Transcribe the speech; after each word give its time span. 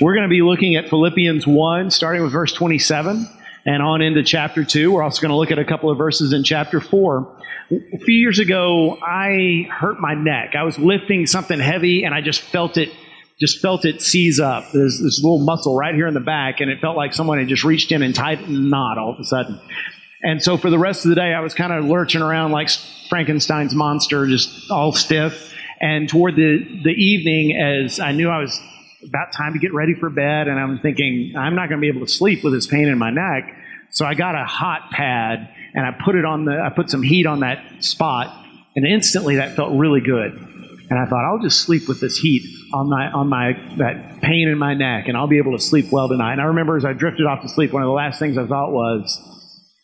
We're 0.00 0.14
going 0.14 0.28
to 0.28 0.30
be 0.30 0.42
looking 0.42 0.76
at 0.76 0.88
Philippians 0.88 1.44
1, 1.44 1.90
starting 1.90 2.22
with 2.22 2.30
verse 2.30 2.52
27 2.52 3.28
and 3.66 3.82
on 3.82 4.00
into 4.00 4.22
chapter 4.22 4.62
2. 4.62 4.92
We're 4.92 5.02
also 5.02 5.20
going 5.20 5.30
to 5.30 5.36
look 5.36 5.50
at 5.50 5.58
a 5.58 5.64
couple 5.64 5.90
of 5.90 5.98
verses 5.98 6.32
in 6.32 6.44
chapter 6.44 6.80
4. 6.80 7.36
A 7.72 7.98
few 7.98 8.14
years 8.14 8.38
ago, 8.38 8.96
I 9.02 9.66
hurt 9.68 9.98
my 9.98 10.14
neck. 10.14 10.54
I 10.56 10.62
was 10.62 10.78
lifting 10.78 11.26
something 11.26 11.58
heavy 11.58 12.04
and 12.04 12.14
I 12.14 12.20
just 12.20 12.40
felt 12.40 12.76
it 12.76 12.90
just 13.40 13.60
felt 13.60 13.84
it 13.84 14.00
seize 14.00 14.38
up. 14.38 14.70
There's 14.72 15.00
this 15.00 15.20
little 15.20 15.40
muscle 15.40 15.76
right 15.76 15.94
here 15.94 16.08
in 16.08 16.14
the 16.14 16.20
back, 16.20 16.58
and 16.58 16.68
it 16.72 16.80
felt 16.80 16.96
like 16.96 17.14
someone 17.14 17.38
had 17.38 17.46
just 17.46 17.62
reached 17.62 17.92
in 17.92 18.02
and 18.02 18.12
tightened 18.12 18.52
the 18.52 18.68
knot 18.68 18.98
all 18.98 19.12
of 19.12 19.20
a 19.20 19.24
sudden. 19.24 19.60
And 20.24 20.42
so 20.42 20.56
for 20.56 20.70
the 20.70 20.78
rest 20.78 21.04
of 21.04 21.10
the 21.10 21.14
day, 21.14 21.32
I 21.32 21.38
was 21.38 21.54
kind 21.54 21.72
of 21.72 21.84
lurching 21.84 22.20
around 22.20 22.50
like 22.50 22.68
Frankenstein's 23.08 23.76
monster, 23.76 24.26
just 24.26 24.72
all 24.72 24.92
stiff. 24.92 25.54
And 25.80 26.08
toward 26.08 26.34
the, 26.34 26.80
the 26.82 26.90
evening, 26.90 27.56
as 27.56 28.00
I 28.00 28.10
knew 28.10 28.28
I 28.28 28.38
was 28.38 28.60
about 29.06 29.32
time 29.32 29.52
to 29.52 29.58
get 29.58 29.72
ready 29.72 29.94
for 29.94 30.10
bed, 30.10 30.48
and 30.48 30.58
I'm 30.58 30.78
thinking, 30.80 31.34
I'm 31.36 31.54
not 31.54 31.68
going 31.68 31.80
to 31.80 31.80
be 31.80 31.88
able 31.88 32.06
to 32.06 32.12
sleep 32.12 32.42
with 32.42 32.52
this 32.52 32.66
pain 32.66 32.88
in 32.88 32.98
my 32.98 33.10
neck. 33.10 33.54
So 33.90 34.04
I 34.04 34.14
got 34.14 34.34
a 34.34 34.44
hot 34.44 34.90
pad 34.90 35.48
and 35.74 35.86
I 35.86 35.92
put 36.04 36.14
it 36.14 36.24
on 36.24 36.44
the, 36.44 36.60
I 36.60 36.70
put 36.70 36.90
some 36.90 37.02
heat 37.02 37.26
on 37.26 37.40
that 37.40 37.84
spot, 37.84 38.46
and 38.74 38.86
instantly 38.86 39.36
that 39.36 39.54
felt 39.54 39.78
really 39.78 40.00
good. 40.00 40.32
And 40.90 40.98
I 40.98 41.04
thought, 41.04 41.24
I'll 41.24 41.42
just 41.42 41.60
sleep 41.60 41.86
with 41.86 42.00
this 42.00 42.16
heat 42.16 42.42
on 42.72 42.88
my, 42.88 43.10
on 43.10 43.28
my, 43.28 43.52
that 43.76 44.22
pain 44.22 44.48
in 44.48 44.56
my 44.58 44.74
neck, 44.74 45.08
and 45.08 45.16
I'll 45.16 45.26
be 45.26 45.38
able 45.38 45.52
to 45.52 45.62
sleep 45.62 45.92
well 45.92 46.08
tonight. 46.08 46.32
And 46.32 46.40
I 46.40 46.44
remember 46.44 46.76
as 46.76 46.84
I 46.84 46.94
drifted 46.94 47.26
off 47.26 47.42
to 47.42 47.48
sleep, 47.48 47.72
one 47.72 47.82
of 47.82 47.86
the 47.86 47.92
last 47.92 48.18
things 48.18 48.38
I 48.38 48.46
thought 48.46 48.72
was, 48.72 49.37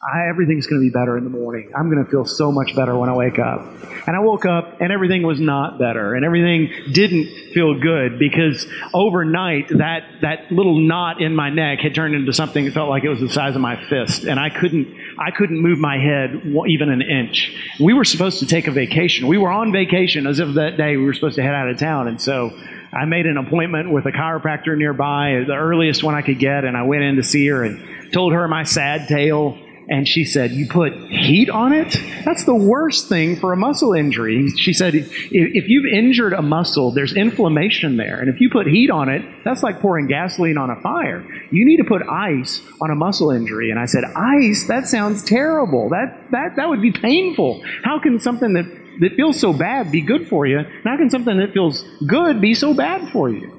I, 0.04 0.28
everything's 0.28 0.66
going 0.66 0.82
to 0.82 0.84
be 0.84 0.92
better 0.92 1.16
in 1.16 1.24
the 1.24 1.30
morning. 1.30 1.72
I'm 1.74 1.90
going 1.90 2.04
to 2.04 2.10
feel 2.10 2.26
so 2.26 2.52
much 2.52 2.76
better 2.76 2.94
when 2.94 3.08
I 3.08 3.14
wake 3.14 3.38
up. 3.38 3.60
And 4.06 4.14
I 4.14 4.18
woke 4.18 4.44
up 4.44 4.80
and 4.80 4.92
everything 4.92 5.22
was 5.22 5.40
not 5.40 5.78
better 5.78 6.14
and 6.14 6.26
everything 6.26 6.92
didn't 6.92 7.54
feel 7.54 7.80
good 7.80 8.18
because 8.18 8.66
overnight 8.92 9.68
that, 9.68 10.02
that 10.20 10.52
little 10.52 10.78
knot 10.78 11.22
in 11.22 11.34
my 11.34 11.48
neck 11.48 11.78
had 11.78 11.94
turned 11.94 12.14
into 12.14 12.34
something 12.34 12.66
that 12.66 12.74
felt 12.74 12.90
like 12.90 13.04
it 13.04 13.08
was 13.08 13.20
the 13.20 13.30
size 13.30 13.54
of 13.54 13.62
my 13.62 13.82
fist 13.88 14.24
and 14.24 14.38
I 14.38 14.50
couldn't, 14.50 14.94
I 15.18 15.30
couldn't 15.30 15.58
move 15.58 15.78
my 15.78 15.96
head 15.96 16.52
even 16.68 16.90
an 16.90 17.00
inch. 17.00 17.56
We 17.80 17.94
were 17.94 18.04
supposed 18.04 18.40
to 18.40 18.46
take 18.46 18.66
a 18.66 18.72
vacation. 18.72 19.26
We 19.26 19.38
were 19.38 19.50
on 19.50 19.72
vacation 19.72 20.26
as 20.26 20.38
if 20.38 20.52
that 20.54 20.76
day 20.76 20.98
we 20.98 21.04
were 21.04 21.14
supposed 21.14 21.36
to 21.36 21.42
head 21.42 21.54
out 21.54 21.70
of 21.70 21.78
town. 21.78 22.08
And 22.08 22.20
so 22.20 22.50
I 22.92 23.06
made 23.06 23.24
an 23.24 23.38
appointment 23.38 23.90
with 23.90 24.04
a 24.04 24.12
chiropractor 24.12 24.76
nearby, 24.76 25.44
the 25.46 25.54
earliest 25.54 26.04
one 26.04 26.14
I 26.14 26.20
could 26.20 26.38
get, 26.38 26.64
and 26.64 26.76
I 26.76 26.82
went 26.82 27.04
in 27.04 27.16
to 27.16 27.22
see 27.22 27.46
her 27.46 27.64
and 27.64 28.12
told 28.12 28.34
her 28.34 28.46
my 28.48 28.64
sad 28.64 29.08
tale 29.08 29.58
and 29.88 30.08
she 30.08 30.24
said, 30.24 30.52
You 30.52 30.66
put 30.66 30.94
heat 31.10 31.50
on 31.50 31.72
it? 31.72 31.96
That's 32.24 32.44
the 32.44 32.54
worst 32.54 33.08
thing 33.08 33.36
for 33.36 33.52
a 33.52 33.56
muscle 33.56 33.92
injury. 33.92 34.48
She 34.56 34.72
said, 34.72 34.94
If 34.94 35.68
you've 35.68 35.92
injured 35.92 36.32
a 36.32 36.42
muscle, 36.42 36.92
there's 36.92 37.14
inflammation 37.14 37.96
there. 37.96 38.20
And 38.20 38.28
if 38.28 38.40
you 38.40 38.48
put 38.50 38.66
heat 38.66 38.90
on 38.90 39.08
it, 39.08 39.22
that's 39.44 39.62
like 39.62 39.80
pouring 39.80 40.06
gasoline 40.06 40.56
on 40.56 40.70
a 40.70 40.80
fire. 40.80 41.22
You 41.50 41.66
need 41.66 41.78
to 41.78 41.84
put 41.84 42.02
ice 42.08 42.62
on 42.80 42.90
a 42.90 42.94
muscle 42.94 43.30
injury. 43.30 43.70
And 43.70 43.78
I 43.78 43.86
said, 43.86 44.04
Ice? 44.04 44.66
That 44.68 44.86
sounds 44.86 45.22
terrible. 45.22 45.90
That, 45.90 46.30
that, 46.30 46.56
that 46.56 46.68
would 46.68 46.80
be 46.80 46.92
painful. 46.92 47.62
How 47.82 47.98
can 47.98 48.18
something 48.20 48.54
that, 48.54 48.64
that 49.00 49.16
feels 49.16 49.38
so 49.38 49.52
bad 49.52 49.92
be 49.92 50.00
good 50.00 50.28
for 50.28 50.46
you? 50.46 50.60
How 50.84 50.96
can 50.96 51.10
something 51.10 51.36
that 51.38 51.52
feels 51.52 51.84
good 52.06 52.40
be 52.40 52.54
so 52.54 52.72
bad 52.72 53.10
for 53.10 53.28
you? 53.28 53.50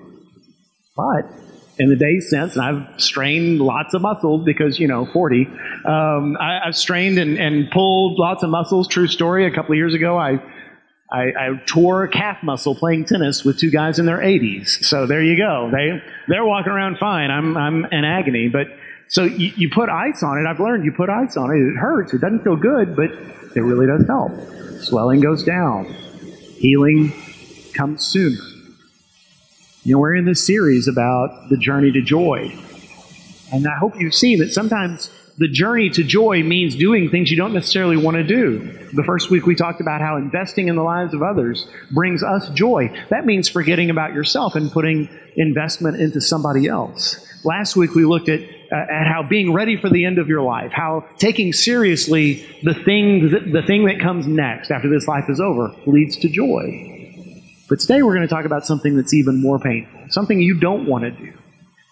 But 0.96 1.45
in 1.78 1.90
the 1.90 1.96
days 1.96 2.30
since, 2.30 2.56
and 2.56 2.64
I've 2.64 3.02
strained 3.02 3.60
lots 3.60 3.94
of 3.94 4.02
muscles 4.02 4.46
because, 4.46 4.80
you 4.80 4.88
know, 4.88 5.06
40. 5.06 5.48
Um, 5.86 6.38
I, 6.40 6.62
have 6.66 6.76
strained 6.76 7.18
and, 7.18 7.38
and, 7.38 7.70
pulled 7.70 8.18
lots 8.18 8.44
of 8.44 8.50
muscles. 8.50 8.88
True 8.88 9.08
story, 9.08 9.46
a 9.46 9.52
couple 9.52 9.74
of 9.74 9.78
years 9.78 9.94
ago, 9.94 10.18
I, 10.18 10.40
I, 11.12 11.24
I, 11.38 11.62
tore 11.66 12.04
a 12.04 12.10
calf 12.10 12.38
muscle 12.44 12.76
playing 12.76 13.06
tennis 13.06 13.44
with 13.44 13.60
two 13.60 13.72
guys 13.72 14.00
in 14.00 14.06
their 14.06 14.20
80s. 14.20 14.86
So 14.86 15.06
there 15.06 15.22
you 15.22 15.38
go. 15.38 15.70
They, 15.72 16.02
they're 16.28 16.46
walking 16.46 16.72
around 16.72 16.98
fine. 16.98 17.30
I'm, 17.30 17.58
I'm 17.58 17.86
in 17.86 18.06
agony. 18.06 18.48
But 18.48 18.68
so 19.08 19.24
you, 19.24 19.52
you 19.58 19.70
put 19.70 19.90
ice 19.90 20.24
on 20.24 20.38
it. 20.38 20.50
I've 20.50 20.60
learned 20.60 20.86
you 20.86 20.94
put 20.94 21.10
ice 21.10 21.36
on 21.36 21.52
it. 21.52 21.58
It 21.58 21.78
hurts. 21.78 22.14
It 22.14 22.22
doesn't 22.22 22.44
feel 22.44 22.56
good, 22.56 22.96
but 22.96 23.12
it 23.56 23.62
really 23.62 23.86
does 23.86 24.08
help. 24.08 24.32
Swelling 24.82 25.20
goes 25.20 25.44
down. 25.44 25.86
Healing 26.58 27.12
comes 27.74 28.06
sooner. 28.06 28.55
You 29.86 29.92
know, 29.92 30.00
we're 30.00 30.16
in 30.16 30.26
this 30.26 30.44
series 30.44 30.88
about 30.88 31.50
the 31.50 31.58
journey 31.58 31.92
to 31.92 32.02
joy. 32.02 32.58
And 33.54 33.68
I 33.68 33.78
hope 33.78 33.94
you've 34.00 34.16
seen 34.16 34.40
that 34.40 34.52
sometimes 34.52 35.12
the 35.38 35.48
journey 35.48 35.92
to 35.92 36.04
joy 36.04 36.42
means 36.42 36.76
doing 36.76 37.12
things 37.12 37.30
you 37.30 37.38
don't 37.38 37.54
necessarily 37.54 37.96
want 37.96 38.18
to 38.18 38.24
do. 38.24 38.90
The 38.94 39.04
first 39.04 39.30
week 39.30 39.46
we 39.46 39.54
talked 39.54 39.82
about 39.82 40.02
how 40.02 40.18
investing 40.18 40.70
in 40.70 40.76
the 40.76 40.82
lives 40.82 41.14
of 41.14 41.22
others 41.22 41.68
brings 41.92 42.24
us 42.24 42.50
joy. 42.50 42.90
That 43.12 43.28
means 43.28 43.48
forgetting 43.48 43.92
about 43.92 44.16
yourself 44.16 44.56
and 44.56 44.72
putting 44.72 45.08
investment 45.36 46.02
into 46.02 46.20
somebody 46.20 46.66
else. 46.66 47.24
Last 47.44 47.76
week 47.76 47.94
we 47.94 48.06
looked 48.06 48.28
at, 48.28 48.40
uh, 48.40 48.76
at 48.76 49.06
how 49.06 49.22
being 49.22 49.54
ready 49.54 49.78
for 49.78 49.92
the 49.92 50.06
end 50.06 50.18
of 50.18 50.28
your 50.30 50.42
life, 50.42 50.72
how 50.72 51.06
taking 51.20 51.54
seriously 51.54 52.44
the 52.64 52.74
thing, 52.74 53.30
the 53.52 53.62
thing 53.62 53.86
that 53.86 54.00
comes 54.00 54.26
next 54.26 54.72
after 54.72 54.90
this 54.90 55.08
life 55.08 55.26
is 55.30 55.40
over 55.40 55.76
leads 55.86 56.18
to 56.18 56.28
joy. 56.28 56.95
But 57.68 57.80
today 57.80 58.04
we're 58.04 58.14
going 58.14 58.28
to 58.28 58.34
talk 58.34 58.46
about 58.46 58.66
something 58.66 58.96
that's 58.96 59.14
even 59.14 59.42
more 59.42 59.60
painful, 59.60 60.02
something 60.10 60.40
you 60.40 60.60
don't 60.60 60.86
want 60.86 61.04
to 61.04 61.12
do. 61.12 61.34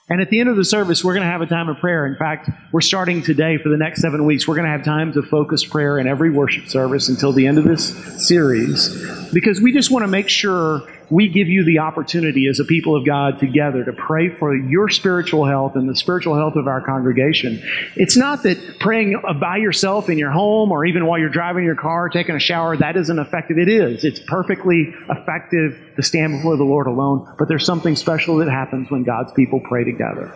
And 0.10 0.22
at 0.22 0.30
the 0.30 0.40
end 0.40 0.50
of 0.50 0.58
the 0.58 0.66
service, 0.66 1.04
we're 1.04 1.14
going 1.14 1.26
to 1.26 1.32
have 1.32 1.42
a 1.42 1.46
time 1.46 1.70
of 1.70 1.78
prayer. 1.78 2.06
In 2.06 2.16
fact, 2.16 2.50
we're 2.72 2.82
starting 2.82 3.24
today 3.24 3.58
for 3.58 3.70
the 3.70 3.78
next 3.78 4.02
seven 4.02 4.26
weeks. 4.26 4.48
We're 4.48 4.56
going 4.56 4.66
to 4.66 4.72
have 4.72 4.84
times 4.84 5.18
of 5.18 5.26
focused 5.28 5.70
prayer 5.70 5.98
in 5.98 6.08
every 6.08 6.30
worship 6.30 6.68
service 6.68 7.08
until 7.10 7.32
the 7.32 7.48
end 7.48 7.58
of 7.58 7.64
this 7.64 7.96
series 8.28 9.32
because 9.34 9.62
we 9.62 9.72
just 9.72 9.92
want 9.92 10.04
to 10.04 10.08
make 10.08 10.30
sure 10.30 10.82
we 11.14 11.30
give 11.30 11.48
you 11.48 11.64
the 11.64 11.80
opportunity 11.80 12.48
as 12.48 12.60
a 12.60 12.66
people 12.66 12.96
of 12.96 13.06
God 13.06 13.40
together 13.40 13.84
to 13.84 13.94
pray 13.94 14.30
for 14.30 14.56
your 14.56 14.90
spiritual 14.90 15.46
health 15.46 15.76
and 15.76 15.88
the 15.88 15.96
spiritual 15.96 16.36
health 16.36 16.56
of 16.56 16.68
our 16.68 16.82
congregation. 16.82 17.62
It's 17.96 18.18
not 18.18 18.44
that 18.44 18.80
praying 18.80 19.22
by 19.40 19.58
yourself 19.58 20.10
in 20.10 20.18
your 20.18 20.32
home 20.32 20.72
or 20.72 20.86
even 20.86 21.06
while 21.06 21.20
you're 21.20 21.30
driving 21.30 21.64
your 21.64 21.76
car, 21.76 22.10
taking 22.10 22.36
a 22.36 22.40
shower, 22.40 22.76
that 22.78 22.98
isn't 22.98 23.20
effective. 23.20 23.60
It 23.60 23.70
is. 23.70 24.04
It's 24.04 24.20
perfectly 24.20 24.94
effective 25.10 25.80
to 25.96 26.02
stand 26.02 26.38
before 26.38 26.58
the 26.58 26.64
Lord 26.64 26.88
alone, 26.88 27.32
but 27.38 27.48
there's 27.48 27.66
something 27.66 27.96
special 27.96 28.38
that 28.38 28.50
happens 28.50 28.90
when 28.90 29.04
God's 29.04 29.32
people 29.34 29.60
pray 29.60 29.84
together. 29.84 30.34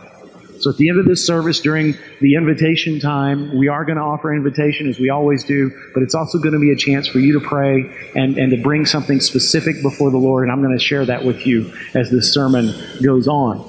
So 0.59 0.69
at 0.69 0.77
the 0.77 0.89
end 0.89 0.99
of 0.99 1.05
this 1.05 1.25
service, 1.25 1.59
during 1.59 1.95
the 2.21 2.35
invitation 2.35 2.99
time, 2.99 3.57
we 3.57 3.67
are 3.67 3.85
going 3.85 3.97
to 3.97 4.03
offer 4.03 4.33
invitation 4.33 4.89
as 4.89 4.99
we 4.99 5.09
always 5.09 5.43
do, 5.43 5.71
but 5.93 6.03
it's 6.03 6.15
also 6.15 6.37
going 6.39 6.53
to 6.53 6.59
be 6.59 6.71
a 6.71 6.75
chance 6.75 7.07
for 7.07 7.19
you 7.19 7.39
to 7.39 7.45
pray 7.45 7.91
and, 8.15 8.37
and 8.37 8.51
to 8.51 8.57
bring 8.61 8.85
something 8.85 9.19
specific 9.19 9.81
before 9.81 10.11
the 10.11 10.17
Lord, 10.17 10.43
and 10.43 10.51
I'm 10.51 10.61
going 10.61 10.77
to 10.77 10.83
share 10.83 11.05
that 11.05 11.23
with 11.23 11.45
you 11.45 11.73
as 11.93 12.09
this 12.09 12.33
sermon 12.33 12.73
goes 13.03 13.27
on. 13.27 13.63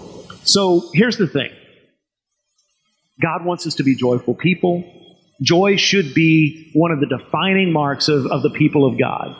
So 0.44 0.88
here's 0.94 1.18
the 1.18 1.26
thing 1.26 1.50
God 3.20 3.44
wants 3.44 3.66
us 3.66 3.74
to 3.76 3.82
be 3.82 3.94
joyful 3.94 4.34
people. 4.34 4.84
Joy 5.40 5.76
should 5.76 6.14
be 6.14 6.70
one 6.74 6.90
of 6.90 7.00
the 7.00 7.06
defining 7.06 7.72
marks 7.72 8.08
of, 8.08 8.26
of 8.26 8.42
the 8.42 8.50
people 8.50 8.84
of 8.84 8.98
God 8.98 9.36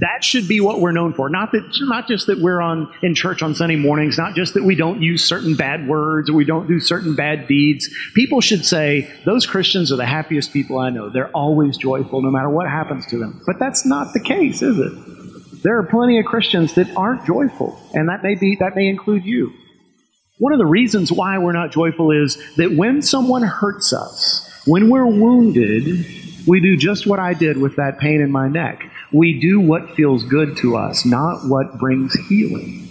that 0.00 0.22
should 0.22 0.48
be 0.48 0.60
what 0.60 0.80
we're 0.80 0.92
known 0.92 1.14
for. 1.14 1.28
Not 1.28 1.52
that, 1.52 1.64
not 1.82 2.08
just 2.08 2.26
that 2.26 2.38
we're 2.38 2.60
on 2.60 2.92
in 3.02 3.14
church 3.14 3.42
on 3.42 3.54
Sunday 3.54 3.76
mornings, 3.76 4.18
not 4.18 4.34
just 4.34 4.54
that 4.54 4.64
we 4.64 4.74
don't 4.74 5.00
use 5.00 5.24
certain 5.24 5.54
bad 5.54 5.88
words 5.88 6.28
or 6.28 6.34
we 6.34 6.44
don't 6.44 6.66
do 6.66 6.80
certain 6.80 7.14
bad 7.14 7.46
deeds. 7.46 7.88
People 8.14 8.40
should 8.40 8.64
say, 8.64 9.10
those 9.24 9.46
Christians 9.46 9.92
are 9.92 9.96
the 9.96 10.06
happiest 10.06 10.52
people 10.52 10.78
I 10.78 10.90
know. 10.90 11.10
They're 11.10 11.30
always 11.30 11.76
joyful 11.76 12.22
no 12.22 12.30
matter 12.30 12.50
what 12.50 12.68
happens 12.68 13.06
to 13.06 13.18
them. 13.18 13.40
But 13.46 13.58
that's 13.58 13.86
not 13.86 14.12
the 14.12 14.20
case, 14.20 14.62
is 14.62 14.78
it? 14.78 15.62
There 15.62 15.78
are 15.78 15.84
plenty 15.84 16.18
of 16.18 16.26
Christians 16.26 16.74
that 16.74 16.88
aren't 16.96 17.26
joyful, 17.26 17.80
and 17.92 18.08
that 18.08 18.22
may 18.22 18.34
be, 18.34 18.56
that 18.56 18.76
may 18.76 18.88
include 18.88 19.24
you. 19.24 19.52
One 20.38 20.52
of 20.52 20.58
the 20.58 20.66
reasons 20.66 21.10
why 21.10 21.38
we're 21.38 21.52
not 21.52 21.72
joyful 21.72 22.10
is 22.10 22.36
that 22.56 22.72
when 22.72 23.00
someone 23.00 23.42
hurts 23.42 23.92
us, 23.92 24.48
when 24.66 24.90
we're 24.90 25.06
wounded, 25.06 26.06
we 26.46 26.60
do 26.60 26.76
just 26.76 27.06
what 27.06 27.18
I 27.18 27.32
did 27.32 27.56
with 27.56 27.76
that 27.76 27.98
pain 27.98 28.20
in 28.20 28.30
my 28.30 28.46
neck. 28.48 28.84
We 29.16 29.40
do 29.40 29.60
what 29.60 29.94
feels 29.96 30.24
good 30.24 30.58
to 30.58 30.76
us, 30.76 31.06
not 31.06 31.48
what 31.48 31.78
brings 31.78 32.14
healing. 32.28 32.86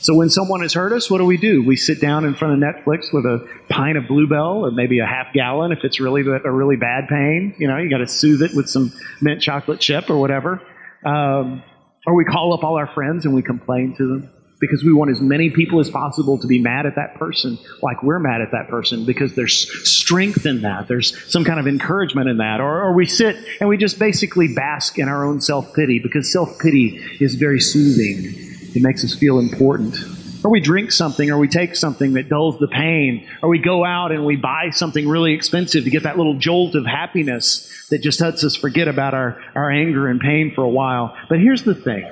So 0.00 0.14
when 0.14 0.30
someone 0.30 0.60
has 0.60 0.72
hurt 0.72 0.92
us, 0.92 1.10
what 1.10 1.18
do 1.18 1.24
we 1.24 1.36
do? 1.36 1.64
We 1.64 1.74
sit 1.74 2.00
down 2.00 2.24
in 2.24 2.34
front 2.34 2.54
of 2.54 2.60
Netflix 2.60 3.12
with 3.12 3.26
a 3.26 3.44
pint 3.68 3.98
of 3.98 4.06
Bluebell 4.06 4.64
or 4.64 4.70
maybe 4.70 5.00
a 5.00 5.06
half 5.06 5.32
gallon 5.34 5.72
if 5.72 5.82
it's 5.82 5.98
really 5.98 6.20
a 6.20 6.50
really 6.52 6.76
bad 6.76 7.08
pain. 7.08 7.56
You 7.58 7.66
know, 7.66 7.76
you 7.78 7.90
got 7.90 7.98
to 7.98 8.06
soothe 8.06 8.42
it 8.42 8.54
with 8.54 8.70
some 8.70 8.92
mint 9.20 9.42
chocolate 9.42 9.80
chip 9.80 10.08
or 10.08 10.18
whatever. 10.18 10.62
Um, 11.04 11.64
or 12.06 12.14
we 12.14 12.24
call 12.24 12.54
up 12.54 12.62
all 12.62 12.76
our 12.76 12.86
friends 12.86 13.24
and 13.24 13.34
we 13.34 13.42
complain 13.42 13.96
to 13.96 14.06
them 14.06 14.30
because 14.60 14.82
we 14.82 14.92
want 14.92 15.10
as 15.10 15.20
many 15.20 15.50
people 15.50 15.80
as 15.80 15.90
possible 15.90 16.38
to 16.38 16.46
be 16.46 16.58
mad 16.58 16.86
at 16.86 16.96
that 16.96 17.14
person 17.14 17.58
like 17.82 18.02
we're 18.02 18.18
mad 18.18 18.40
at 18.40 18.50
that 18.52 18.68
person 18.68 19.04
because 19.04 19.34
there's 19.34 19.88
strength 19.88 20.46
in 20.46 20.62
that. 20.62 20.88
There's 20.88 21.16
some 21.30 21.44
kind 21.44 21.60
of 21.60 21.66
encouragement 21.66 22.28
in 22.28 22.38
that. 22.38 22.60
Or, 22.60 22.82
or 22.82 22.92
we 22.92 23.06
sit 23.06 23.36
and 23.60 23.68
we 23.68 23.76
just 23.76 23.98
basically 23.98 24.52
bask 24.54 24.98
in 24.98 25.08
our 25.08 25.24
own 25.24 25.40
self 25.40 25.74
pity 25.74 25.98
because 25.98 26.30
self 26.32 26.58
pity 26.58 27.00
is 27.20 27.36
very 27.36 27.60
soothing. 27.60 28.34
It 28.74 28.82
makes 28.82 29.04
us 29.04 29.14
feel 29.14 29.38
important. 29.38 29.96
Or 30.44 30.52
we 30.52 30.60
drink 30.60 30.92
something, 30.92 31.30
or 31.30 31.38
we 31.38 31.48
take 31.48 31.74
something 31.74 32.12
that 32.12 32.28
dulls 32.28 32.60
the 32.60 32.68
pain, 32.68 33.28
or 33.42 33.48
we 33.48 33.58
go 33.58 33.84
out 33.84 34.12
and 34.12 34.24
we 34.24 34.36
buy 34.36 34.70
something 34.70 35.08
really 35.08 35.34
expensive 35.34 35.82
to 35.82 35.90
get 35.90 36.04
that 36.04 36.16
little 36.16 36.38
jolt 36.38 36.76
of 36.76 36.86
happiness 36.86 37.68
that 37.90 38.02
just 38.02 38.20
lets 38.20 38.44
us 38.44 38.54
forget 38.54 38.86
about 38.86 39.14
our, 39.14 39.42
our 39.56 39.70
anger 39.70 40.06
and 40.06 40.20
pain 40.20 40.52
for 40.54 40.62
a 40.62 40.68
while. 40.68 41.16
But 41.28 41.40
here's 41.40 41.64
the 41.64 41.74
thing 41.74 42.08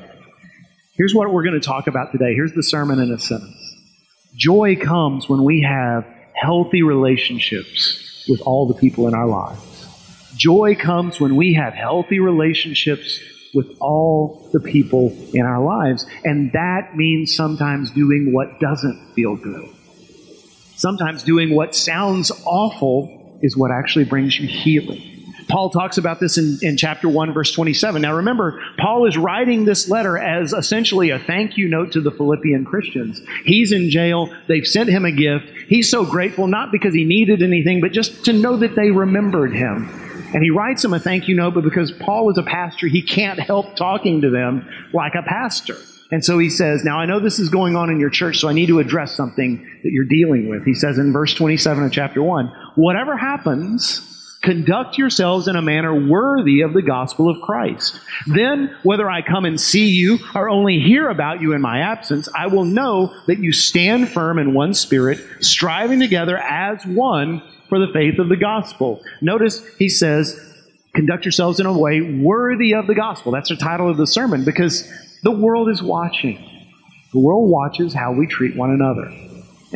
Here's 0.96 1.14
what 1.14 1.30
we're 1.30 1.42
going 1.42 1.60
to 1.60 1.66
talk 1.66 1.88
about 1.88 2.12
today. 2.12 2.34
Here's 2.34 2.54
the 2.54 2.62
sermon 2.62 2.98
in 3.00 3.12
a 3.12 3.18
sentence 3.18 3.74
Joy 4.34 4.76
comes 4.76 5.28
when 5.28 5.44
we 5.44 5.62
have 5.62 6.06
healthy 6.34 6.82
relationships 6.82 8.24
with 8.28 8.40
all 8.40 8.66
the 8.66 8.74
people 8.74 9.06
in 9.08 9.14
our 9.14 9.26
lives. 9.26 9.86
Joy 10.36 10.74
comes 10.74 11.20
when 11.20 11.36
we 11.36 11.54
have 11.54 11.74
healthy 11.74 12.18
relationships 12.18 13.20
with 13.54 13.76
all 13.80 14.50
the 14.52 14.60
people 14.60 15.16
in 15.32 15.42
our 15.46 15.62
lives. 15.62 16.04
And 16.24 16.52
that 16.52 16.94
means 16.94 17.34
sometimes 17.34 17.90
doing 17.90 18.32
what 18.32 18.60
doesn't 18.60 19.14
feel 19.14 19.36
good. 19.36 19.68
Sometimes 20.76 21.22
doing 21.22 21.54
what 21.54 21.74
sounds 21.74 22.30
awful 22.44 23.38
is 23.42 23.56
what 23.56 23.70
actually 23.70 24.04
brings 24.04 24.38
you 24.38 24.46
healing. 24.46 25.15
Paul 25.48 25.70
talks 25.70 25.96
about 25.96 26.18
this 26.18 26.38
in, 26.38 26.58
in 26.62 26.76
chapter 26.76 27.08
1, 27.08 27.32
verse 27.32 27.52
27. 27.52 28.02
Now 28.02 28.16
remember, 28.16 28.60
Paul 28.78 29.06
is 29.06 29.16
writing 29.16 29.64
this 29.64 29.88
letter 29.88 30.18
as 30.18 30.52
essentially 30.52 31.10
a 31.10 31.18
thank 31.18 31.56
you 31.56 31.68
note 31.68 31.92
to 31.92 32.00
the 32.00 32.10
Philippian 32.10 32.64
Christians. 32.64 33.20
He's 33.44 33.72
in 33.72 33.90
jail. 33.90 34.34
They've 34.48 34.66
sent 34.66 34.88
him 34.88 35.04
a 35.04 35.12
gift. 35.12 35.46
He's 35.68 35.90
so 35.90 36.04
grateful, 36.04 36.46
not 36.46 36.72
because 36.72 36.94
he 36.94 37.04
needed 37.04 37.42
anything, 37.42 37.80
but 37.80 37.92
just 37.92 38.24
to 38.24 38.32
know 38.32 38.56
that 38.56 38.74
they 38.74 38.90
remembered 38.90 39.54
him. 39.54 39.88
And 40.34 40.42
he 40.42 40.50
writes 40.50 40.82
them 40.82 40.92
a 40.92 40.98
thank 40.98 41.28
you 41.28 41.36
note, 41.36 41.54
but 41.54 41.62
because 41.62 41.92
Paul 41.92 42.30
is 42.30 42.38
a 42.38 42.42
pastor, 42.42 42.88
he 42.88 43.02
can't 43.02 43.38
help 43.38 43.76
talking 43.76 44.22
to 44.22 44.30
them 44.30 44.68
like 44.92 45.14
a 45.14 45.22
pastor. 45.22 45.76
And 46.10 46.24
so 46.24 46.38
he 46.38 46.50
says, 46.50 46.84
Now 46.84 46.98
I 46.98 47.06
know 47.06 47.20
this 47.20 47.38
is 47.38 47.48
going 47.48 47.76
on 47.76 47.90
in 47.90 48.00
your 48.00 48.10
church, 48.10 48.38
so 48.38 48.48
I 48.48 48.52
need 48.52 48.66
to 48.66 48.78
address 48.78 49.14
something 49.16 49.58
that 49.82 49.90
you're 49.90 50.04
dealing 50.04 50.48
with. 50.48 50.64
He 50.64 50.74
says 50.74 50.98
in 50.98 51.12
verse 51.12 51.34
27 51.34 51.84
of 51.84 51.92
chapter 51.92 52.22
1 52.22 52.52
Whatever 52.74 53.16
happens, 53.16 54.15
conduct 54.42 54.96
yourselves 54.98 55.48
in 55.48 55.56
a 55.56 55.62
manner 55.62 56.08
worthy 56.08 56.60
of 56.60 56.72
the 56.72 56.82
gospel 56.82 57.28
of 57.28 57.40
Christ. 57.42 57.98
Then, 58.26 58.76
whether 58.82 59.10
I 59.10 59.22
come 59.22 59.44
and 59.44 59.60
see 59.60 59.88
you 59.88 60.18
or 60.34 60.48
only 60.48 60.78
hear 60.78 61.08
about 61.08 61.40
you 61.40 61.52
in 61.52 61.60
my 61.60 61.80
absence, 61.80 62.28
I 62.36 62.46
will 62.46 62.64
know 62.64 63.14
that 63.26 63.38
you 63.38 63.52
stand 63.52 64.08
firm 64.08 64.38
in 64.38 64.54
one 64.54 64.74
spirit, 64.74 65.18
striving 65.40 66.00
together 66.00 66.38
as 66.38 66.84
one 66.86 67.42
for 67.68 67.78
the 67.78 67.92
faith 67.92 68.18
of 68.18 68.28
the 68.28 68.36
gospel. 68.36 69.02
Notice 69.20 69.66
he 69.76 69.88
says, 69.88 70.38
conduct 70.94 71.24
yourselves 71.24 71.60
in 71.60 71.66
a 71.66 71.76
way 71.76 72.00
worthy 72.00 72.74
of 72.74 72.86
the 72.86 72.94
gospel. 72.94 73.32
That's 73.32 73.48
the 73.48 73.56
title 73.56 73.90
of 73.90 73.96
the 73.96 74.06
sermon 74.06 74.44
because 74.44 74.88
the 75.22 75.32
world 75.32 75.68
is 75.68 75.82
watching. 75.82 76.38
The 77.12 77.18
world 77.18 77.50
watches 77.50 77.92
how 77.92 78.12
we 78.12 78.26
treat 78.26 78.56
one 78.56 78.70
another. 78.70 79.10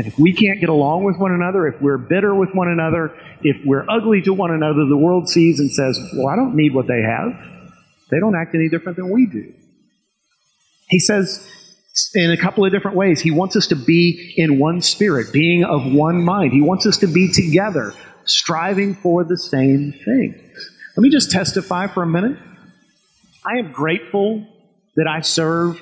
And 0.01 0.07
if 0.07 0.19
we 0.19 0.33
can't 0.33 0.61
get 0.61 0.71
along 0.71 1.05
with 1.05 1.19
one 1.19 1.31
another, 1.31 1.67
if 1.67 1.79
we're 1.83 1.99
bitter 1.99 2.35
with 2.35 2.49
one 2.55 2.69
another, 2.69 3.15
if 3.43 3.59
we're 3.67 3.85
ugly 3.87 4.23
to 4.23 4.33
one 4.33 4.51
another, 4.51 4.87
the 4.87 4.97
world 4.97 5.29
sees 5.29 5.61
and 5.61 5.71
says, 5.71 6.01
Well, 6.17 6.27
I 6.27 6.37
don't 6.37 6.57
need 6.57 6.73
what 6.73 6.87
they 6.87 7.03
have. 7.03 7.35
They 8.11 8.19
don't 8.19 8.35
act 8.35 8.55
any 8.55 8.71
different 8.71 8.97
than 8.97 9.11
we 9.11 9.27
do. 9.27 9.53
He 10.89 11.01
says 11.01 11.47
in 12.15 12.31
a 12.31 12.39
couple 12.39 12.65
of 12.65 12.73
different 12.73 12.97
ways, 12.97 13.21
he 13.21 13.31
wants 13.31 13.57
us 13.57 13.67
to 13.67 13.77
be 13.77 14.33
in 14.39 14.59
one 14.59 14.81
spirit, 14.81 15.35
being 15.35 15.65
of 15.65 15.85
one 15.93 16.25
mind. 16.25 16.55
He 16.55 16.63
wants 16.63 16.87
us 16.87 16.97
to 17.01 17.07
be 17.07 17.31
together, 17.31 17.93
striving 18.25 18.95
for 18.95 19.23
the 19.23 19.37
same 19.37 19.93
things. 19.93 20.71
Let 20.97 21.03
me 21.03 21.11
just 21.11 21.31
testify 21.31 21.89
for 21.89 22.03
a 22.03 22.07
minute. 22.07 22.39
I 23.45 23.59
am 23.59 23.71
grateful 23.71 24.47
that 24.97 25.07
I 25.07 25.21
serve 25.21 25.79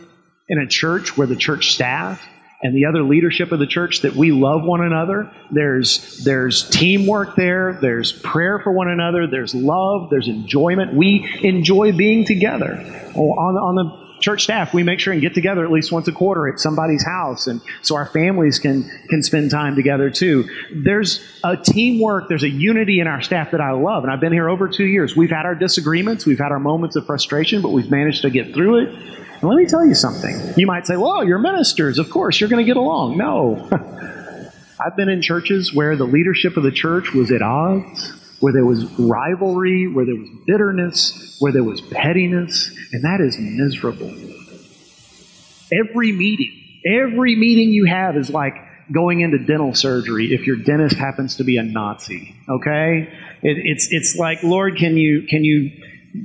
in 0.49 0.59
a 0.59 0.67
church 0.67 1.17
where 1.17 1.29
the 1.29 1.37
church 1.37 1.71
staff 1.71 2.21
and 2.61 2.75
the 2.75 2.87
other 2.87 3.03
leadership 3.03 3.53
of 3.53 3.59
the 3.59 3.67
church 3.67 4.03
that 4.03 4.15
we 4.15 4.33
love 4.33 4.65
one 4.65 4.81
another. 4.81 5.31
There's 5.51 6.25
there's 6.25 6.69
teamwork 6.69 7.37
there, 7.37 7.79
there's 7.81 8.13
prayer 8.13 8.59
for 8.59 8.73
one 8.73 8.89
another, 8.89 9.27
there's 9.27 9.55
love, 9.55 10.11
there's 10.11 10.29
enjoyment. 10.29 10.95
We 10.95 11.29
enjoy 11.43 11.93
being 11.93 12.25
together. 12.25 13.13
Oh, 13.15 13.31
on, 13.31 13.57
on 13.57 13.75
the 13.77 14.09
church 14.21 14.43
staff, 14.43 14.75
we 14.75 14.83
make 14.83 14.99
sure 14.99 15.13
and 15.13 15.23
get 15.23 15.35
together 15.35 15.65
at 15.65 15.71
least 15.71 15.93
once 15.93 16.09
a 16.09 16.13
quarter 16.13 16.49
at 16.49 16.59
somebody's 16.59 17.05
house, 17.05 17.47
and 17.47 17.61
so 17.83 17.95
our 17.95 18.07
families 18.07 18.59
can 18.59 18.91
can 19.09 19.23
spend 19.23 19.53
time 19.53 19.77
together 19.77 20.11
too. 20.11 20.49
There's 20.75 21.25
a 21.45 21.57
teamwork, 21.57 22.29
there's 22.29 22.43
a 22.43 22.51
unity 22.51 22.99
in 22.99 23.07
our 23.07 23.23
staff 23.23 23.53
that 23.53 23.61
I 23.61 23.71
love, 23.71 24.03
and 24.03 24.13
I've 24.13 24.21
been 24.21 24.33
here 24.33 24.49
over 24.49 24.69
two 24.69 24.87
years. 24.87 25.15
We've 25.15 25.31
had 25.31 25.47
our 25.47 25.55
disagreements, 25.55 26.27
we've 26.27 26.41
had 26.41 26.51
our 26.51 26.59
moments 26.61 26.97
of 26.97 27.07
frustration, 27.07 27.63
but 27.63 27.71
we've 27.71 27.91
managed 27.91 28.23
to 28.23 28.31
get 28.31 28.53
through 28.53 28.79
it. 28.79 29.28
And 29.41 29.49
let 29.49 29.57
me 29.57 29.67
tell 29.67 29.87
you 29.87 29.95
something. 29.95 30.55
You 30.57 30.67
might 30.67 30.87
say, 30.87 30.97
well, 30.97 31.25
you're 31.25 31.39
ministers. 31.39 31.99
Of 31.99 32.11
course, 32.11 32.41
you're 32.41 32.49
going 32.49 32.65
to 32.65 32.69
get 32.69 32.77
along. 32.77 33.17
No. 33.17 33.69
I've 34.81 34.97
been 34.97 35.09
in 35.09 35.23
churches 35.23 35.73
where 35.73 35.97
the 35.97 36.05
leadership 36.05 36.57
of 36.57 36.65
the 36.65 36.73
church 36.73 37.13
was 37.13 37.31
at 37.31 37.41
odds, 37.41 38.13
where 38.41 38.53
there 38.53 38.65
was 38.65 38.85
rivalry, 38.99 39.87
where 39.87 40.05
there 40.05 40.17
was 40.17 40.29
bitterness, 40.45 41.37
where 41.39 41.53
there 41.53 41.63
was 41.63 41.81
pettiness, 41.81 42.77
and 42.93 43.05
that 43.05 43.21
is 43.21 43.39
miserable. 43.39 44.13
Every 45.73 46.13
meeting, 46.13 46.81
every 46.85 47.37
meeting 47.37 47.71
you 47.71 47.85
have 47.85 48.17
is 48.17 48.31
like 48.31 48.55
going 48.91 49.21
into 49.21 49.39
dental 49.39 49.75
surgery 49.75 50.33
if 50.33 50.47
your 50.47 50.57
dentist 50.57 50.97
happens 50.97 51.37
to 51.37 51.45
be 51.45 51.59
a 51.59 51.63
Nazi. 51.63 52.35
Okay? 52.49 53.13
It, 53.43 53.59
it's, 53.65 53.89
it's 53.91 54.17
like, 54.17 54.43
Lord, 54.43 54.77
can 54.77 54.97
you, 54.97 55.27
can 55.29 55.45
you 55.45 55.71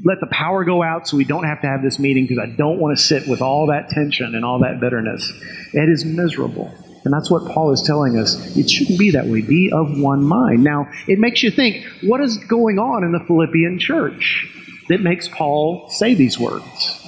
let 0.04 0.20
the 0.20 0.28
power 0.28 0.64
go 0.64 0.82
out 0.82 1.08
so 1.08 1.18
we 1.18 1.26
don't 1.26 1.44
have 1.44 1.62
to 1.62 1.68
have 1.68 1.82
this 1.82 2.00
meeting 2.00 2.26
because 2.26 2.40
I 2.40 2.56
don't 2.56 2.80
want 2.80 2.98
to 2.98 3.04
sit 3.04 3.28
with 3.28 3.42
all 3.42 3.68
that 3.68 3.90
tension 3.90 4.36
and 4.36 4.46
all 4.46 4.60
that 4.60 4.80
bitterness. 4.80 5.32
It 5.74 5.90
is 5.90 6.06
miserable. 6.06 6.74
And 7.06 7.14
that's 7.14 7.30
what 7.30 7.52
Paul 7.52 7.72
is 7.72 7.82
telling 7.82 8.18
us. 8.18 8.56
It 8.56 8.70
shouldn't 8.70 8.98
be 8.98 9.12
that 9.12 9.28
way. 9.28 9.42
Be 9.42 9.72
of 9.72 10.00
one 10.00 10.24
mind. 10.24 10.64
Now, 10.64 10.90
it 11.08 11.20
makes 11.20 11.44
you 11.44 11.52
think 11.52 11.86
what 12.02 12.22
is 12.22 12.38
going 12.38 12.80
on 12.80 13.04
in 13.04 13.12
the 13.12 13.20
Philippian 13.20 13.78
church 13.78 14.48
that 14.88 15.02
makes 15.02 15.28
Paul 15.28 15.90
say 15.90 16.14
these 16.14 16.40
words? 16.40 17.00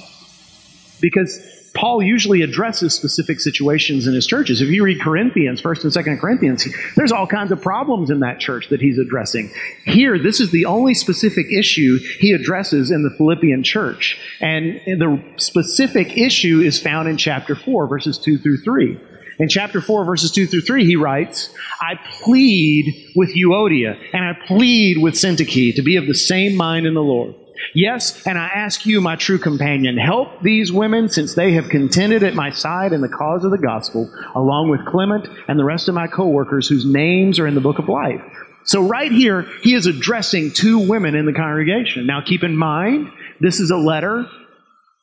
Because 1.00 1.38
Paul 1.76 2.02
usually 2.02 2.42
addresses 2.42 2.94
specific 2.94 3.38
situations 3.38 4.06
in 4.06 4.14
his 4.14 4.26
churches. 4.26 4.62
If 4.62 4.68
you 4.68 4.82
read 4.82 5.00
Corinthians, 5.00 5.60
1st 5.60 5.84
and 5.84 5.92
2nd 5.92 6.20
Corinthians, 6.20 6.66
there's 6.96 7.12
all 7.12 7.26
kinds 7.26 7.52
of 7.52 7.60
problems 7.60 8.10
in 8.10 8.20
that 8.20 8.40
church 8.40 8.70
that 8.70 8.80
he's 8.80 8.98
addressing. 8.98 9.52
Here, 9.84 10.18
this 10.18 10.40
is 10.40 10.50
the 10.50 10.64
only 10.64 10.94
specific 10.94 11.46
issue 11.52 11.98
he 12.18 12.32
addresses 12.32 12.90
in 12.90 13.02
the 13.02 13.10
Philippian 13.16 13.62
church. 13.62 14.18
And 14.40 14.80
the 14.86 15.22
specific 15.36 16.16
issue 16.16 16.60
is 16.60 16.80
found 16.80 17.08
in 17.08 17.18
chapter 17.18 17.54
4, 17.54 17.86
verses 17.86 18.18
2 18.18 18.38
through 18.38 18.62
3. 18.62 18.98
In 19.38 19.50
chapter 19.50 19.82
4, 19.82 20.06
verses 20.06 20.30
2 20.32 20.46
through 20.46 20.62
3, 20.62 20.86
he 20.86 20.96
writes, 20.96 21.50
I 21.78 22.00
plead 22.22 23.12
with 23.14 23.34
Euodia 23.36 23.98
and 24.14 24.24
I 24.24 24.32
plead 24.46 24.96
with 24.96 25.12
Syntyche 25.12 25.74
to 25.74 25.82
be 25.82 25.96
of 25.96 26.06
the 26.06 26.14
same 26.14 26.56
mind 26.56 26.86
in 26.86 26.94
the 26.94 27.02
Lord. 27.02 27.34
Yes, 27.74 28.26
and 28.26 28.38
I 28.38 28.46
ask 28.46 28.86
you, 28.86 29.00
my 29.00 29.16
true 29.16 29.38
companion, 29.38 29.96
help 29.96 30.42
these 30.42 30.72
women 30.72 31.08
since 31.08 31.34
they 31.34 31.52
have 31.52 31.68
contended 31.68 32.22
at 32.22 32.34
my 32.34 32.50
side 32.50 32.92
in 32.92 33.00
the 33.00 33.08
cause 33.08 33.44
of 33.44 33.50
the 33.50 33.58
gospel, 33.58 34.10
along 34.34 34.70
with 34.70 34.84
Clement 34.86 35.26
and 35.48 35.58
the 35.58 35.64
rest 35.64 35.88
of 35.88 35.94
my 35.94 36.06
co-workers 36.06 36.68
whose 36.68 36.84
names 36.84 37.38
are 37.38 37.46
in 37.46 37.54
the 37.54 37.60
book 37.60 37.78
of 37.78 37.88
life. 37.88 38.20
So 38.64 38.82
right 38.82 39.12
here, 39.12 39.46
he 39.62 39.74
is 39.74 39.86
addressing 39.86 40.50
two 40.50 40.88
women 40.88 41.14
in 41.14 41.24
the 41.24 41.32
congregation. 41.32 42.06
Now 42.06 42.20
keep 42.20 42.42
in 42.42 42.56
mind, 42.56 43.10
this 43.38 43.60
is 43.60 43.70
a 43.70 43.76
letter 43.76 44.26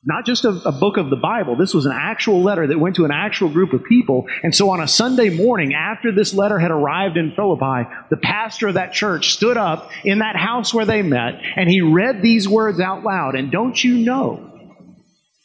not 0.06 0.26
just 0.26 0.44
a, 0.44 0.50
a, 0.66 0.72
book 0.72 0.98
of 0.98 1.10
the 1.10 1.16
Bible. 1.16 1.56
This 1.56 1.74
was 1.74 1.86
an 1.86 1.94
actual 1.96 2.44
letter 2.44 2.68
that 2.68 2.80
went 2.80 2.98
to 2.98 3.06
an 3.06 3.12
actual 3.12 3.50
group 3.50 3.72
of 3.72 3.86
people. 3.86 4.28
And 4.44 4.54
so 4.54 4.70
on 4.70 4.82
a 4.82 4.88
Sunday 4.88 5.30
morning, 5.30 5.74
after 5.74 6.12
this 6.12 6.34
letter 6.34 6.60
had 6.60 6.72
arrived 6.72 7.16
in 7.16 7.34
Philippi, 7.36 7.90
the 8.10 8.18
pastor 8.18 8.68
of 8.68 8.74
that 8.74 8.92
church 8.92 9.34
stood 9.34 9.56
up 9.56 9.92
in 10.04 10.20
that 10.20 10.36
house 10.36 10.74
where 10.74 10.86
they 10.86 11.02
met 11.02 11.42
and 11.56 11.70
he 11.70 11.82
read 11.82 12.22
these 12.22 12.48
words 12.48 12.82
out 12.82 13.04
loud. 13.04 13.36
And 13.36 13.52
don't 13.52 13.82
you 13.82 13.98
know 13.98 14.50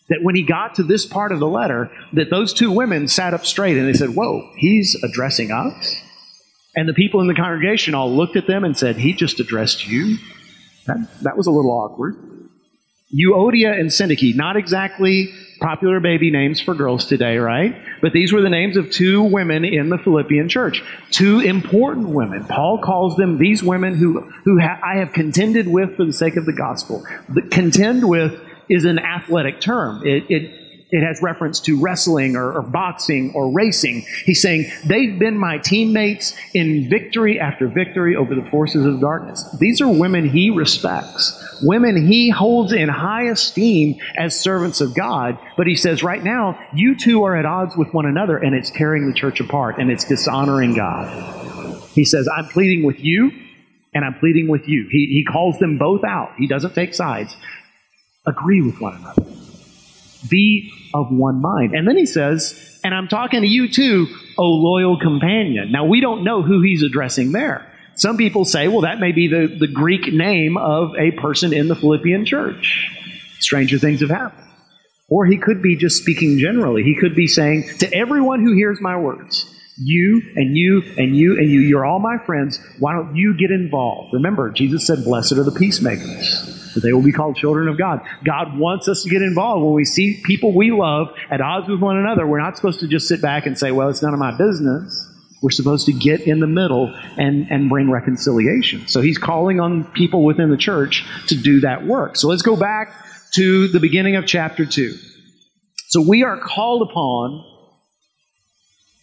that 0.08 0.22
when 0.22 0.34
he 0.34 0.42
got 0.42 0.76
to 0.76 0.82
this 0.82 1.06
part 1.06 1.30
of 1.30 1.38
the 1.38 1.46
letter, 1.46 1.90
that 2.14 2.30
those 2.30 2.52
two 2.52 2.72
women 2.72 3.06
sat 3.06 3.34
up 3.34 3.46
straight 3.46 3.76
and 3.76 3.86
they 3.86 3.92
said, 3.92 4.10
Whoa, 4.10 4.50
he's 4.56 4.96
addressing 5.04 5.52
us? 5.52 5.94
And 6.74 6.88
the 6.88 6.94
people 6.94 7.20
in 7.20 7.28
the 7.28 7.34
congregation 7.34 7.94
all 7.94 8.10
looked 8.10 8.36
at 8.36 8.46
them 8.46 8.64
and 8.64 8.76
said, 8.76 8.96
He 8.96 9.12
just 9.12 9.38
addressed 9.38 9.86
you? 9.86 10.16
That, 10.86 10.96
that 11.22 11.36
was 11.36 11.46
a 11.46 11.50
little 11.50 11.70
awkward. 11.70 12.16
Euodia 13.14 13.78
and 13.78 13.88
Syntyche, 13.88 14.34
not 14.34 14.56
exactly 14.56 15.32
popular 15.60 15.98
baby 15.98 16.30
names 16.30 16.60
for 16.60 16.74
girls 16.74 17.06
today, 17.06 17.38
right? 17.38 17.74
But 18.00 18.12
these 18.12 18.32
were 18.32 18.42
the 18.42 18.50
names 18.50 18.76
of 18.76 18.90
two 18.90 19.22
women 19.22 19.64
in 19.64 19.88
the 19.88 19.98
Philippian 19.98 20.48
church. 20.48 20.82
Two 21.10 21.40
important 21.40 22.10
women. 22.10 22.44
Paul 22.44 22.78
calls 22.78 23.16
them 23.16 23.38
these 23.38 23.62
women 23.62 23.94
who, 23.94 24.20
who 24.44 24.60
ha- 24.60 24.80
I 24.84 24.98
have 24.98 25.12
contended 25.12 25.66
with 25.66 25.96
for 25.96 26.04
the 26.04 26.12
sake 26.12 26.36
of 26.36 26.46
the 26.46 26.52
gospel. 26.52 27.04
The 27.28 27.42
contend 27.42 28.08
with 28.08 28.40
is 28.68 28.84
an 28.84 28.98
athletic 28.98 29.60
term. 29.60 30.06
It, 30.06 30.24
it 30.28 30.57
it 30.90 31.04
has 31.04 31.20
reference 31.22 31.60
to 31.60 31.78
wrestling 31.80 32.34
or, 32.34 32.52
or, 32.52 32.62
boxing 32.62 33.32
or 33.34 33.50
racing. 33.50 34.06
He's 34.24 34.40
saying, 34.40 34.70
they've 34.86 35.18
been 35.18 35.36
my 35.36 35.58
teammates 35.58 36.34
in 36.54 36.88
victory 36.88 37.38
after 37.38 37.68
victory 37.68 38.16
over 38.16 38.34
the 38.34 38.48
forces 38.50 38.86
of 38.86 39.00
darkness. 39.00 39.44
These 39.58 39.82
are 39.82 39.88
women 39.88 40.26
he 40.28 40.50
respects, 40.50 41.58
women 41.62 42.06
he 42.06 42.30
holds 42.30 42.72
in 42.72 42.88
high 42.88 43.24
esteem 43.24 43.96
as 44.16 44.38
servants 44.40 44.80
of 44.80 44.94
God. 44.94 45.38
But 45.58 45.66
he 45.66 45.76
says, 45.76 46.02
right 46.02 46.22
now, 46.22 46.58
you 46.72 46.96
two 46.96 47.24
are 47.24 47.36
at 47.36 47.44
odds 47.44 47.76
with 47.76 47.92
one 47.92 48.06
another 48.06 48.38
and 48.38 48.54
it's 48.54 48.70
tearing 48.70 49.06
the 49.06 49.14
church 49.14 49.40
apart 49.40 49.76
and 49.78 49.90
it's 49.90 50.04
dishonoring 50.04 50.74
God. 50.74 51.84
He 51.92 52.04
says, 52.06 52.28
I'm 52.34 52.46
pleading 52.46 52.86
with 52.86 53.00
you 53.00 53.30
and 53.92 54.04
I'm 54.04 54.14
pleading 54.14 54.48
with 54.48 54.68
you. 54.68 54.88
He, 54.90 55.06
he 55.06 55.24
calls 55.30 55.58
them 55.58 55.76
both 55.76 56.02
out. 56.04 56.32
He 56.38 56.46
doesn't 56.46 56.74
take 56.74 56.94
sides. 56.94 57.36
Agree 58.26 58.62
with 58.62 58.80
one 58.80 58.96
another. 58.96 59.24
Be 60.28 60.72
of 60.94 61.10
one 61.10 61.40
mind. 61.40 61.74
And 61.74 61.86
then 61.86 61.96
he 61.96 62.06
says, 62.06 62.80
and 62.84 62.94
I'm 62.94 63.08
talking 63.08 63.42
to 63.42 63.46
you 63.46 63.68
too, 63.68 64.06
O 64.36 64.44
loyal 64.44 64.98
companion. 64.98 65.72
Now, 65.72 65.84
we 65.84 66.00
don't 66.00 66.24
know 66.24 66.42
who 66.42 66.62
he's 66.62 66.82
addressing 66.82 67.32
there. 67.32 67.66
Some 67.94 68.16
people 68.16 68.44
say, 68.44 68.68
well, 68.68 68.82
that 68.82 69.00
may 69.00 69.12
be 69.12 69.26
the, 69.26 69.56
the 69.58 69.66
Greek 69.66 70.12
name 70.12 70.56
of 70.56 70.94
a 70.96 71.10
person 71.12 71.52
in 71.52 71.66
the 71.66 71.74
Philippian 71.74 72.24
church. 72.24 72.88
Stranger 73.40 73.78
things 73.78 74.00
have 74.00 74.10
happened. 74.10 74.46
Or 75.08 75.26
he 75.26 75.38
could 75.38 75.62
be 75.62 75.76
just 75.76 76.00
speaking 76.00 76.38
generally. 76.38 76.82
He 76.82 76.94
could 76.94 77.16
be 77.16 77.26
saying, 77.26 77.68
to 77.78 77.92
everyone 77.92 78.44
who 78.44 78.52
hears 78.52 78.78
my 78.80 78.96
words, 78.96 79.52
you 79.78 80.22
and 80.36 80.56
you 80.56 80.82
and 80.96 81.16
you 81.16 81.38
and 81.38 81.50
you, 81.50 81.60
you're 81.60 81.86
all 81.86 81.98
my 81.98 82.18
friends. 82.18 82.60
Why 82.78 82.94
don't 82.94 83.16
you 83.16 83.36
get 83.36 83.50
involved? 83.50 84.12
Remember, 84.12 84.50
Jesus 84.50 84.86
said, 84.86 85.04
Blessed 85.04 85.32
are 85.32 85.44
the 85.44 85.52
peacemakers, 85.52 86.57
for 86.78 86.86
they 86.86 86.92
will 86.92 87.02
be 87.02 87.12
called 87.12 87.36
children 87.36 87.68
of 87.68 87.78
God. 87.78 88.00
God 88.24 88.58
wants 88.58 88.88
us 88.88 89.02
to 89.02 89.10
get 89.10 89.22
involved. 89.22 89.64
When 89.64 89.74
we 89.74 89.84
see 89.84 90.20
people 90.24 90.54
we 90.54 90.70
love 90.70 91.08
at 91.30 91.40
odds 91.40 91.68
with 91.68 91.80
one 91.80 91.96
another, 91.96 92.26
we're 92.26 92.40
not 92.40 92.56
supposed 92.56 92.80
to 92.80 92.88
just 92.88 93.08
sit 93.08 93.20
back 93.20 93.46
and 93.46 93.58
say, 93.58 93.70
Well, 93.72 93.88
it's 93.88 94.02
none 94.02 94.12
of 94.12 94.20
my 94.20 94.36
business. 94.36 95.04
We're 95.40 95.50
supposed 95.50 95.86
to 95.86 95.92
get 95.92 96.22
in 96.22 96.40
the 96.40 96.48
middle 96.48 96.92
and, 97.16 97.46
and 97.50 97.68
bring 97.68 97.90
reconciliation. 97.90 98.88
So 98.88 99.00
he's 99.00 99.18
calling 99.18 99.60
on 99.60 99.84
people 99.92 100.24
within 100.24 100.50
the 100.50 100.56
church 100.56 101.04
to 101.28 101.36
do 101.36 101.60
that 101.60 101.86
work. 101.86 102.16
So 102.16 102.28
let's 102.28 102.42
go 102.42 102.56
back 102.56 102.92
to 103.34 103.68
the 103.68 103.78
beginning 103.78 104.16
of 104.16 104.26
chapter 104.26 104.66
2. 104.66 104.96
So 105.88 106.00
we 106.00 106.24
are 106.24 106.40
called 106.40 106.82
upon 106.90 107.44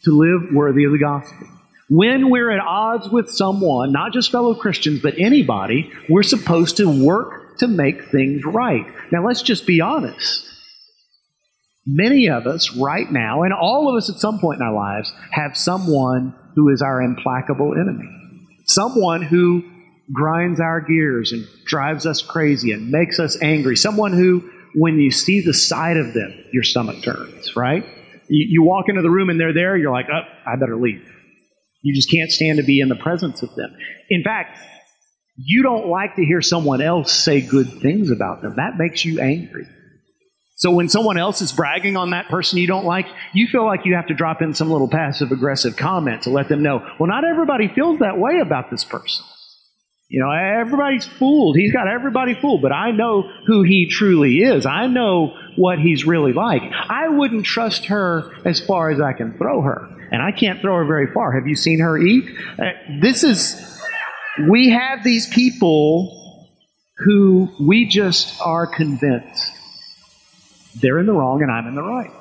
to 0.04 0.12
live 0.12 0.54
worthy 0.54 0.84
of 0.84 0.92
the 0.92 1.00
gospel. 1.00 1.48
When 1.90 2.30
we're 2.30 2.50
at 2.50 2.60
odds 2.60 3.08
with 3.10 3.30
someone, 3.30 3.92
not 3.92 4.12
just 4.12 4.32
fellow 4.32 4.56
Christians, 4.56 5.02
but 5.02 5.14
anybody, 5.20 5.92
we're 6.10 6.24
supposed 6.24 6.78
to 6.78 7.06
work 7.06 7.45
to 7.60 7.68
make 7.68 8.10
things 8.12 8.44
right. 8.46 8.86
Now, 9.12 9.26
let's 9.26 9.42
just 9.42 9.66
be 9.66 9.82
honest. 9.82 10.46
Many 11.86 12.30
of 12.30 12.48
us 12.48 12.76
right 12.76 13.10
now, 13.12 13.44
and 13.44 13.54
all 13.54 13.90
of 13.90 13.96
us 13.96 14.10
at 14.10 14.20
some 14.20 14.40
point 14.40 14.60
in 14.60 14.66
our 14.66 14.74
lives, 14.74 15.12
have 15.32 15.56
someone 15.56 16.36
who 16.56 16.70
is 16.70 16.82
our 16.82 17.02
implacable 17.02 17.74
enemy. 17.74 18.10
Someone 18.66 19.22
who 19.22 19.64
grinds 20.12 20.60
our 20.60 20.82
gears 20.82 21.32
and 21.32 21.46
drives 21.66 22.06
us 22.06 22.22
crazy 22.22 22.72
and 22.72 22.90
makes 22.90 23.20
us 23.20 23.38
angry. 23.42 23.76
Someone 23.76 24.14
who, 24.14 24.50
when 24.74 25.00
you 25.00 25.12
see 25.12 25.42
the 25.42 25.54
sight 25.54 25.98
of 25.98 26.14
them, 26.14 26.34
your 26.52 26.64
stomach 26.64 27.04
turns, 27.04 27.56
right? 27.56 27.84
You, 28.30 28.48
you 28.50 28.64
walk 28.64 28.86
into 28.90 29.02
the 29.02 29.10
room 29.10 29.30
and 29.30 29.40
they're 29.40 29.54
there, 29.54 29.78
you're 29.78 29.92
like, 29.92 30.08
oh, 30.12 30.22
I 30.46 30.56
better 30.56 30.78
leave. 30.78 31.12
You 31.82 31.94
just 31.94 32.10
can't 32.10 32.32
stand 32.32 32.58
to 32.58 32.64
be 32.64 32.80
in 32.80 32.90
the 32.90 32.96
presence 32.96 33.44
of 33.44 33.54
them. 33.56 33.76
In 34.10 34.24
fact, 34.24 34.58
you 35.38 35.64
don't 35.64 35.88
like 35.88 36.16
to 36.16 36.26
hear 36.26 36.42
someone 36.42 36.82
else 36.82 37.12
say 37.12 37.42
good 37.42 37.82
things 37.82 38.12
about 38.12 38.42
them. 38.42 38.56
That 38.56 38.78
makes 38.78 39.04
you 39.04 39.20
angry. 39.20 39.68
So 40.58 40.72
when 40.72 40.88
someone 40.88 41.18
else 41.18 41.42
is 41.42 41.52
bragging 41.52 41.98
on 41.98 42.12
that 42.12 42.30
person 42.30 42.60
you 42.60 42.68
don't 42.68 42.86
like, 42.86 43.08
you 43.34 43.48
feel 43.48 43.66
like 43.66 43.82
you 43.86 43.96
have 43.96 44.08
to 44.08 44.14
drop 44.14 44.42
in 44.42 44.54
some 44.54 44.72
little 44.72 44.88
passive 44.88 45.32
aggressive 45.32 45.76
comment 45.76 46.24
to 46.24 46.30
let 46.30 46.48
them 46.48 46.64
know, 46.64 46.80
well, 46.98 47.10
not 47.10 47.26
everybody 47.26 47.68
feels 47.68 48.00
that 48.00 48.18
way 48.18 48.40
about 48.40 48.72
this 48.72 48.86
person. 48.86 49.26
You 50.08 50.22
know, 50.22 50.32
everybody's 50.32 51.06
fooled. 51.06 51.58
He's 51.58 51.74
got 51.74 51.88
everybody 51.88 52.36
fooled, 52.36 52.62
but 52.62 52.72
I 52.72 52.92
know 52.92 53.24
who 53.48 53.64
he 53.64 53.90
truly 53.90 54.38
is. 54.38 54.66
I 54.66 54.88
know 54.88 55.36
what 55.58 55.80
he's 55.80 56.06
really 56.06 56.32
like. 56.32 56.62
I 56.62 57.10
wouldn't 57.10 57.46
trust 57.46 57.86
her 57.88 58.32
as 58.46 58.60
far 58.60 58.92
as 58.92 59.02
I 59.02 59.14
can 59.14 59.36
throw 59.38 59.62
her, 59.64 59.90
and 60.12 60.22
I 60.22 60.32
can't 60.32 60.62
throw 60.62 60.76
her 60.78 60.86
very 60.86 61.12
far. 61.12 61.34
Have 61.34 61.48
you 61.48 61.56
seen 61.56 61.80
her 61.80 61.98
eat? 61.98 62.30
Uh, 62.58 62.66
this 63.02 63.24
is, 63.24 63.82
we 64.48 64.70
have 64.70 65.04
these 65.04 65.28
people 65.28 66.48
who 66.98 67.50
we 67.60 67.86
just 67.86 68.40
are 68.42 68.68
convinced 68.68 69.52
they're 70.76 71.00
in 71.00 71.06
the 71.06 71.14
wrong 71.14 71.42
and 71.42 71.52
I'm 71.52 71.68
in 71.68 71.76
the 71.76 71.84
right. 71.84 72.12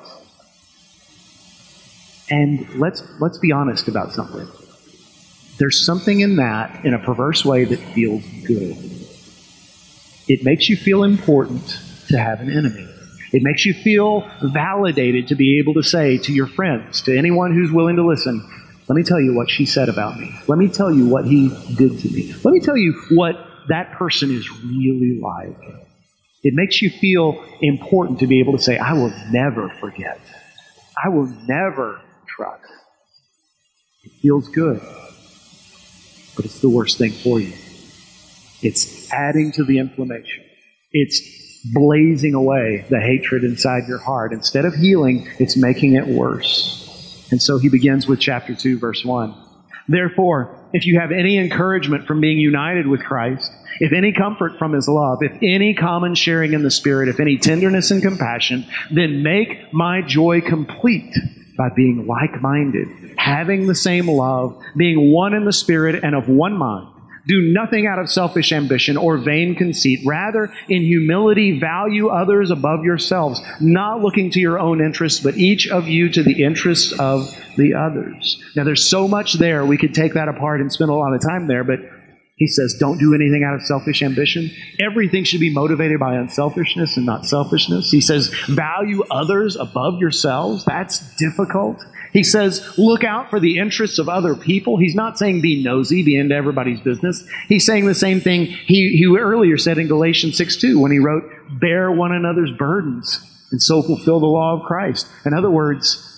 And 2.29 2.67
let's 2.79 3.03
let's 3.19 3.37
be 3.37 3.51
honest 3.51 3.87
about 3.87 4.13
something. 4.13 4.47
There's 5.57 5.85
something 5.85 6.21
in 6.21 6.37
that 6.37 6.83
in 6.85 6.93
a 6.93 6.99
perverse 6.99 7.45
way 7.45 7.65
that 7.65 7.77
feels 7.77 8.23
good. 8.45 8.77
It 10.27 10.43
makes 10.43 10.69
you 10.69 10.75
feel 10.75 11.03
important 11.03 11.79
to 12.07 12.17
have 12.17 12.39
an 12.39 12.49
enemy. 12.49 12.87
It 13.31 13.43
makes 13.43 13.65
you 13.65 13.73
feel 13.73 14.29
validated 14.41 15.27
to 15.27 15.35
be 15.35 15.59
able 15.59 15.75
to 15.75 15.83
say 15.83 16.17
to 16.19 16.33
your 16.33 16.47
friends, 16.47 17.01
to 17.03 17.17
anyone 17.17 17.53
who's 17.53 17.71
willing 17.71 17.97
to 17.97 18.05
listen, 18.05 18.47
let 18.87 18.95
me 18.95 19.03
tell 19.03 19.19
you 19.19 19.33
what 19.33 19.49
she 19.49 19.65
said 19.65 19.89
about 19.89 20.19
me. 20.19 20.33
Let 20.47 20.59
me 20.59 20.67
tell 20.67 20.91
you 20.91 21.07
what 21.07 21.25
he 21.25 21.49
did 21.75 21.99
to 21.99 22.09
me. 22.09 22.33
Let 22.43 22.53
me 22.53 22.59
tell 22.59 22.77
you 22.77 22.93
what 23.09 23.35
that 23.67 23.93
person 23.93 24.31
is 24.31 24.49
really 24.63 25.19
like. 25.19 25.57
It 26.43 26.53
makes 26.53 26.81
you 26.81 26.91
feel 26.91 27.43
important 27.61 28.19
to 28.19 28.27
be 28.27 28.39
able 28.39 28.53
to 28.53 28.61
say, 28.61 28.77
I 28.77 28.93
will 28.93 29.11
never 29.31 29.69
forget. 29.69 30.19
I 31.03 31.09
will 31.09 31.25
never 31.47 31.99
trust. 32.27 32.63
It 34.03 34.11
feels 34.21 34.47
good, 34.49 34.79
but 36.35 36.45
it's 36.45 36.59
the 36.59 36.69
worst 36.69 36.99
thing 36.99 37.11
for 37.11 37.39
you. 37.39 37.53
It's 38.61 39.11
adding 39.11 39.51
to 39.53 39.63
the 39.63 39.79
inflammation. 39.79 40.43
It's 40.91 41.19
blazing 41.73 42.35
away 42.35 42.85
the 42.89 42.99
hatred 42.99 43.43
inside 43.43 43.87
your 43.87 43.97
heart. 43.97 44.31
Instead 44.31 44.65
of 44.65 44.75
healing, 44.75 45.27
it's 45.39 45.57
making 45.57 45.93
it 45.93 46.05
worse. 46.05 46.84
And 47.35 47.41
so 47.41 47.57
he 47.57 47.67
begins 47.67 48.07
with 48.07 48.21
chapter 48.21 48.55
2, 48.55 48.79
verse 48.79 49.03
1. 49.03 49.35
Therefore, 49.89 50.57
if 50.71 50.85
you 50.85 51.01
have 51.01 51.11
any 51.11 51.37
encouragement 51.37 52.07
from 52.07 52.21
being 52.21 52.37
united 52.37 52.87
with 52.87 53.03
Christ, 53.03 53.51
if 53.81 53.91
any 53.91 54.13
comfort 54.13 54.57
from 54.57 54.71
his 54.71 54.87
love, 54.87 55.17
if 55.21 55.33
any 55.41 55.73
common 55.73 56.15
sharing 56.15 56.53
in 56.53 56.63
the 56.63 56.71
Spirit, 56.71 57.09
if 57.09 57.19
any 57.19 57.35
tenderness 57.37 57.91
and 57.91 58.01
compassion, 58.01 58.65
then 58.89 59.21
make 59.21 59.73
my 59.73 60.01
joy 60.01 60.39
complete 60.39 61.13
by 61.57 61.67
being 61.75 62.07
like 62.07 62.41
minded, 62.41 62.87
having 63.17 63.67
the 63.67 63.75
same 63.75 64.07
love, 64.07 64.57
being 64.77 65.11
one 65.11 65.33
in 65.33 65.43
the 65.43 65.51
Spirit 65.51 66.05
and 66.05 66.15
of 66.15 66.29
one 66.29 66.57
mind. 66.57 66.87
Do 67.27 67.41
nothing 67.53 67.87
out 67.87 67.99
of 67.99 68.09
selfish 68.09 68.51
ambition 68.51 68.97
or 68.97 69.17
vain 69.17 69.55
conceit. 69.55 70.01
Rather, 70.05 70.51
in 70.69 70.83
humility, 70.83 71.59
value 71.59 72.09
others 72.09 72.51
above 72.51 72.83
yourselves, 72.83 73.41
not 73.59 74.01
looking 74.01 74.29
to 74.31 74.39
your 74.39 74.59
own 74.59 74.81
interests, 74.81 75.21
but 75.21 75.35
each 75.35 75.67
of 75.67 75.87
you 75.87 76.09
to 76.09 76.23
the 76.23 76.43
interests 76.43 76.93
of 76.99 77.35
the 77.57 77.73
others. 77.73 78.41
Now, 78.55 78.63
there's 78.63 78.87
so 78.87 79.07
much 79.07 79.33
there. 79.33 79.65
We 79.65 79.77
could 79.77 79.93
take 79.93 80.13
that 80.13 80.27
apart 80.27 80.61
and 80.61 80.71
spend 80.71 80.89
a 80.89 80.93
lot 80.93 81.13
of 81.13 81.21
time 81.21 81.47
there, 81.47 81.63
but 81.63 81.79
he 82.35 82.47
says, 82.47 82.75
don't 82.77 82.97
do 82.97 83.13
anything 83.13 83.45
out 83.45 83.55
of 83.55 83.61
selfish 83.61 84.03
ambition. 84.03 84.51
Everything 84.79 85.23
should 85.23 85.39
be 85.39 85.53
motivated 85.53 85.99
by 85.99 86.15
unselfishness 86.15 86.97
and 86.97 87.05
not 87.05 87.25
selfishness. 87.25 87.89
He 87.89 88.01
says, 88.01 88.27
value 88.49 89.03
others 89.09 89.55
above 89.55 89.99
yourselves. 89.99 90.65
That's 90.65 90.99
difficult. 91.15 91.81
He 92.11 92.23
says, 92.23 92.77
look 92.77 93.05
out 93.05 93.29
for 93.29 93.39
the 93.39 93.57
interests 93.57 93.99
of 93.99 94.09
other 94.09 94.35
people. 94.35 94.77
He's 94.77 94.95
not 94.95 95.17
saying 95.17 95.41
be 95.41 95.63
nosy, 95.63 96.03
be 96.03 96.17
into 96.17 96.35
everybody's 96.35 96.81
business. 96.81 97.25
He's 97.47 97.65
saying 97.65 97.85
the 97.85 97.95
same 97.95 98.19
thing 98.19 98.45
he, 98.45 98.89
he 98.97 99.17
earlier 99.17 99.57
said 99.57 99.77
in 99.77 99.87
Galatians 99.87 100.35
6 100.37 100.57
2 100.57 100.79
when 100.79 100.91
he 100.91 100.99
wrote, 100.99 101.23
bear 101.59 101.89
one 101.89 102.11
another's 102.11 102.51
burdens 102.51 103.21
and 103.51 103.61
so 103.61 103.81
fulfill 103.81 104.19
the 104.19 104.25
law 104.25 104.57
of 104.57 104.65
Christ. 104.65 105.07
In 105.25 105.33
other 105.33 105.49
words, 105.49 106.14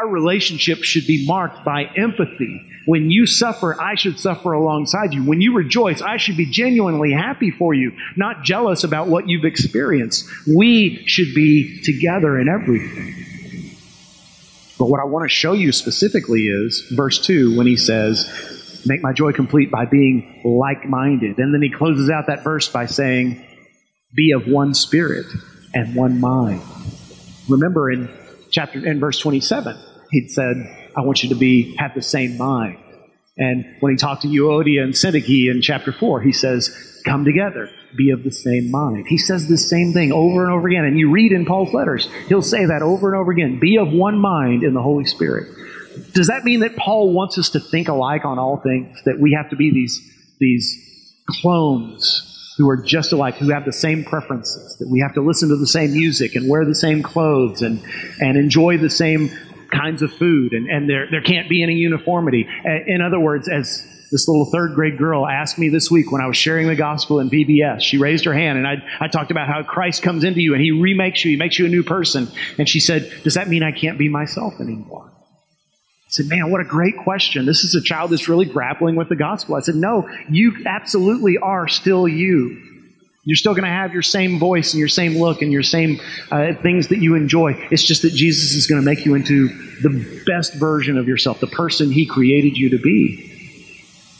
our 0.00 0.08
relationship 0.08 0.84
should 0.84 1.06
be 1.06 1.26
marked 1.26 1.64
by 1.64 1.84
empathy. 1.96 2.68
When 2.86 3.10
you 3.10 3.26
suffer, 3.26 3.80
I 3.80 3.94
should 3.94 4.18
suffer 4.18 4.52
alongside 4.52 5.12
you. 5.12 5.24
When 5.24 5.40
you 5.40 5.54
rejoice, 5.54 6.02
I 6.02 6.16
should 6.16 6.36
be 6.36 6.46
genuinely 6.46 7.12
happy 7.12 7.50
for 7.50 7.74
you, 7.74 7.92
not 8.16 8.42
jealous 8.42 8.84
about 8.84 9.08
what 9.08 9.28
you've 9.28 9.44
experienced. 9.44 10.28
We 10.46 11.04
should 11.06 11.34
be 11.34 11.82
together 11.82 12.38
in 12.38 12.48
everything. 12.48 13.14
But 14.78 14.86
what 14.86 15.00
I 15.00 15.04
want 15.04 15.28
to 15.28 15.34
show 15.34 15.52
you 15.52 15.70
specifically 15.70 16.46
is 16.46 16.88
verse 16.92 17.24
2 17.24 17.56
when 17.56 17.66
he 17.66 17.76
says, 17.76 18.82
Make 18.84 19.00
my 19.00 19.12
joy 19.12 19.32
complete 19.32 19.70
by 19.70 19.84
being 19.84 20.40
like 20.44 20.88
minded. 20.88 21.38
And 21.38 21.54
then 21.54 21.62
he 21.62 21.70
closes 21.70 22.10
out 22.10 22.26
that 22.26 22.42
verse 22.42 22.68
by 22.68 22.86
saying, 22.86 23.44
Be 24.12 24.32
of 24.32 24.48
one 24.48 24.74
spirit 24.74 25.26
and 25.72 25.94
one 25.94 26.20
mind. 26.20 26.62
Remember 27.48 27.90
in 27.90 28.08
chapter 28.52 28.86
in 28.86 29.00
verse 29.00 29.18
27, 29.18 29.76
he'd 30.10 30.30
said, 30.30 30.56
I 30.96 31.00
want 31.00 31.22
you 31.22 31.30
to 31.30 31.34
be 31.34 31.74
have 31.76 31.94
the 31.94 32.02
same 32.02 32.36
mind. 32.36 32.78
And 33.36 33.64
when 33.80 33.92
he 33.92 33.96
talked 33.96 34.22
to 34.22 34.28
Euodia 34.28 34.82
and 34.82 34.92
Syntyche 34.92 35.50
in 35.50 35.62
chapter 35.62 35.90
4, 35.90 36.20
he 36.20 36.32
says, 36.32 37.00
Come 37.04 37.24
together, 37.24 37.68
be 37.96 38.10
of 38.10 38.22
the 38.22 38.30
same 38.30 38.70
mind. 38.70 39.06
He 39.08 39.18
says 39.18 39.48
the 39.48 39.56
same 39.56 39.92
thing 39.92 40.12
over 40.12 40.44
and 40.44 40.52
over 40.52 40.68
again. 40.68 40.84
And 40.84 40.98
you 40.98 41.10
read 41.10 41.32
in 41.32 41.46
Paul's 41.46 41.72
letters, 41.72 42.08
he'll 42.28 42.42
say 42.42 42.66
that 42.66 42.82
over 42.82 43.12
and 43.12 43.20
over 43.20 43.32
again 43.32 43.58
be 43.58 43.78
of 43.78 43.90
one 43.90 44.18
mind 44.18 44.62
in 44.62 44.74
the 44.74 44.82
Holy 44.82 45.06
Spirit. 45.06 45.48
Does 46.12 46.28
that 46.28 46.44
mean 46.44 46.60
that 46.60 46.76
Paul 46.76 47.12
wants 47.12 47.38
us 47.38 47.50
to 47.50 47.60
think 47.60 47.88
alike 47.88 48.24
on 48.24 48.38
all 48.38 48.58
things? 48.58 48.98
That 49.04 49.18
we 49.18 49.32
have 49.32 49.50
to 49.50 49.56
be 49.56 49.70
these, 49.72 50.00
these 50.38 51.14
clones 51.28 52.31
who 52.62 52.70
are 52.70 52.76
just 52.76 53.12
alike, 53.12 53.34
who 53.34 53.50
have 53.50 53.64
the 53.64 53.72
same 53.72 54.04
preferences, 54.04 54.76
that 54.76 54.88
we 54.88 55.00
have 55.00 55.14
to 55.14 55.20
listen 55.20 55.48
to 55.48 55.56
the 55.56 55.66
same 55.66 55.92
music 55.92 56.36
and 56.36 56.48
wear 56.48 56.64
the 56.64 56.74
same 56.74 57.02
clothes 57.02 57.60
and, 57.60 57.82
and 58.20 58.36
enjoy 58.36 58.78
the 58.78 58.90
same 58.90 59.30
kinds 59.72 60.02
of 60.02 60.12
food, 60.12 60.52
and, 60.52 60.68
and 60.68 60.88
there, 60.88 61.08
there 61.10 61.22
can't 61.22 61.48
be 61.48 61.62
any 61.62 61.74
uniformity. 61.74 62.46
In 62.86 63.00
other 63.00 63.18
words, 63.18 63.48
as 63.48 63.84
this 64.12 64.28
little 64.28 64.44
third 64.44 64.74
grade 64.74 64.98
girl 64.98 65.26
asked 65.26 65.58
me 65.58 65.70
this 65.70 65.90
week 65.90 66.12
when 66.12 66.20
I 66.20 66.26
was 66.26 66.36
sharing 66.36 66.68
the 66.68 66.76
gospel 66.76 67.18
in 67.18 67.30
VBS. 67.30 67.80
She 67.80 67.96
raised 67.96 68.26
her 68.26 68.34
hand 68.34 68.58
and 68.58 68.68
I, 68.68 68.74
I 69.00 69.08
talked 69.08 69.30
about 69.30 69.48
how 69.48 69.62
Christ 69.62 70.02
comes 70.02 70.22
into 70.22 70.42
you 70.42 70.52
and 70.52 70.62
he 70.62 70.70
remakes 70.70 71.24
you, 71.24 71.30
he 71.30 71.38
makes 71.38 71.58
you 71.58 71.64
a 71.64 71.70
new 71.70 71.82
person. 71.82 72.28
And 72.58 72.68
she 72.68 72.78
said, 72.78 73.10
Does 73.24 73.34
that 73.34 73.48
mean 73.48 73.62
I 73.62 73.72
can't 73.72 73.98
be 73.98 74.10
myself 74.10 74.60
anymore? 74.60 75.11
Said, 76.12 76.26
Man, 76.26 76.50
what 76.50 76.60
a 76.60 76.64
great 76.64 76.96
question. 76.98 77.46
This 77.46 77.64
is 77.64 77.74
a 77.74 77.80
child 77.80 78.10
that's 78.10 78.28
really 78.28 78.44
grappling 78.44 78.96
with 78.96 79.08
the 79.08 79.16
gospel. 79.16 79.54
I 79.54 79.60
said, 79.60 79.76
No, 79.76 80.08
you 80.28 80.64
absolutely 80.66 81.38
are 81.38 81.68
still 81.68 82.06
you. 82.06 82.68
You're 83.24 83.36
still 83.36 83.52
going 83.52 83.64
to 83.64 83.70
have 83.70 83.92
your 83.92 84.02
same 84.02 84.38
voice 84.38 84.72
and 84.72 84.80
your 84.80 84.88
same 84.88 85.16
look 85.16 85.42
and 85.42 85.52
your 85.52 85.62
same 85.62 86.00
uh, 86.30 86.54
things 86.60 86.88
that 86.88 86.98
you 86.98 87.14
enjoy. 87.14 87.52
It's 87.70 87.84
just 87.84 88.02
that 88.02 88.12
Jesus 88.12 88.54
is 88.54 88.66
going 88.66 88.80
to 88.80 88.84
make 88.84 89.06
you 89.06 89.14
into 89.14 89.48
the 89.80 90.22
best 90.26 90.54
version 90.54 90.98
of 90.98 91.06
yourself, 91.06 91.38
the 91.38 91.46
person 91.46 91.92
he 91.92 92.04
created 92.04 92.58
you 92.58 92.70
to 92.70 92.78
be. 92.78 93.28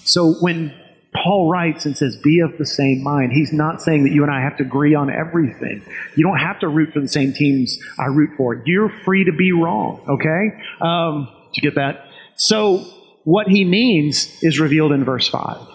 So 0.05 0.35
when 0.35 0.73
Paul 1.13 1.51
writes 1.51 1.85
and 1.85 1.97
says, 1.97 2.17
be 2.17 2.41
of 2.41 2.57
the 2.59 2.65
same 2.65 3.03
mind, 3.03 3.33
he's 3.33 3.53
not 3.53 3.83
saying 3.83 4.05
that 4.05 4.13
you 4.13 4.23
and 4.23 4.31
I 4.31 4.41
have 4.41 4.57
to 4.59 4.63
agree 4.63 4.95
on 4.95 5.11
everything. 5.11 5.83
You 6.15 6.25
don't 6.25 6.39
have 6.39 6.61
to 6.61 6.69
root 6.69 6.93
for 6.93 7.01
the 7.01 7.09
same 7.09 7.33
teams 7.33 7.79
I 7.99 8.07
root 8.07 8.31
for. 8.37 8.63
You're 8.65 8.89
free 8.89 9.25
to 9.25 9.33
be 9.33 9.51
wrong, 9.51 10.01
okay? 10.09 10.63
Um, 10.81 11.29
did 11.53 11.63
you 11.63 11.71
get 11.71 11.77
that? 11.77 12.07
So 12.37 12.85
what 13.25 13.49
he 13.49 13.65
means 13.65 14.43
is 14.43 14.59
revealed 14.59 14.93
in 14.93 15.05
verse 15.05 15.29
5 15.29 15.69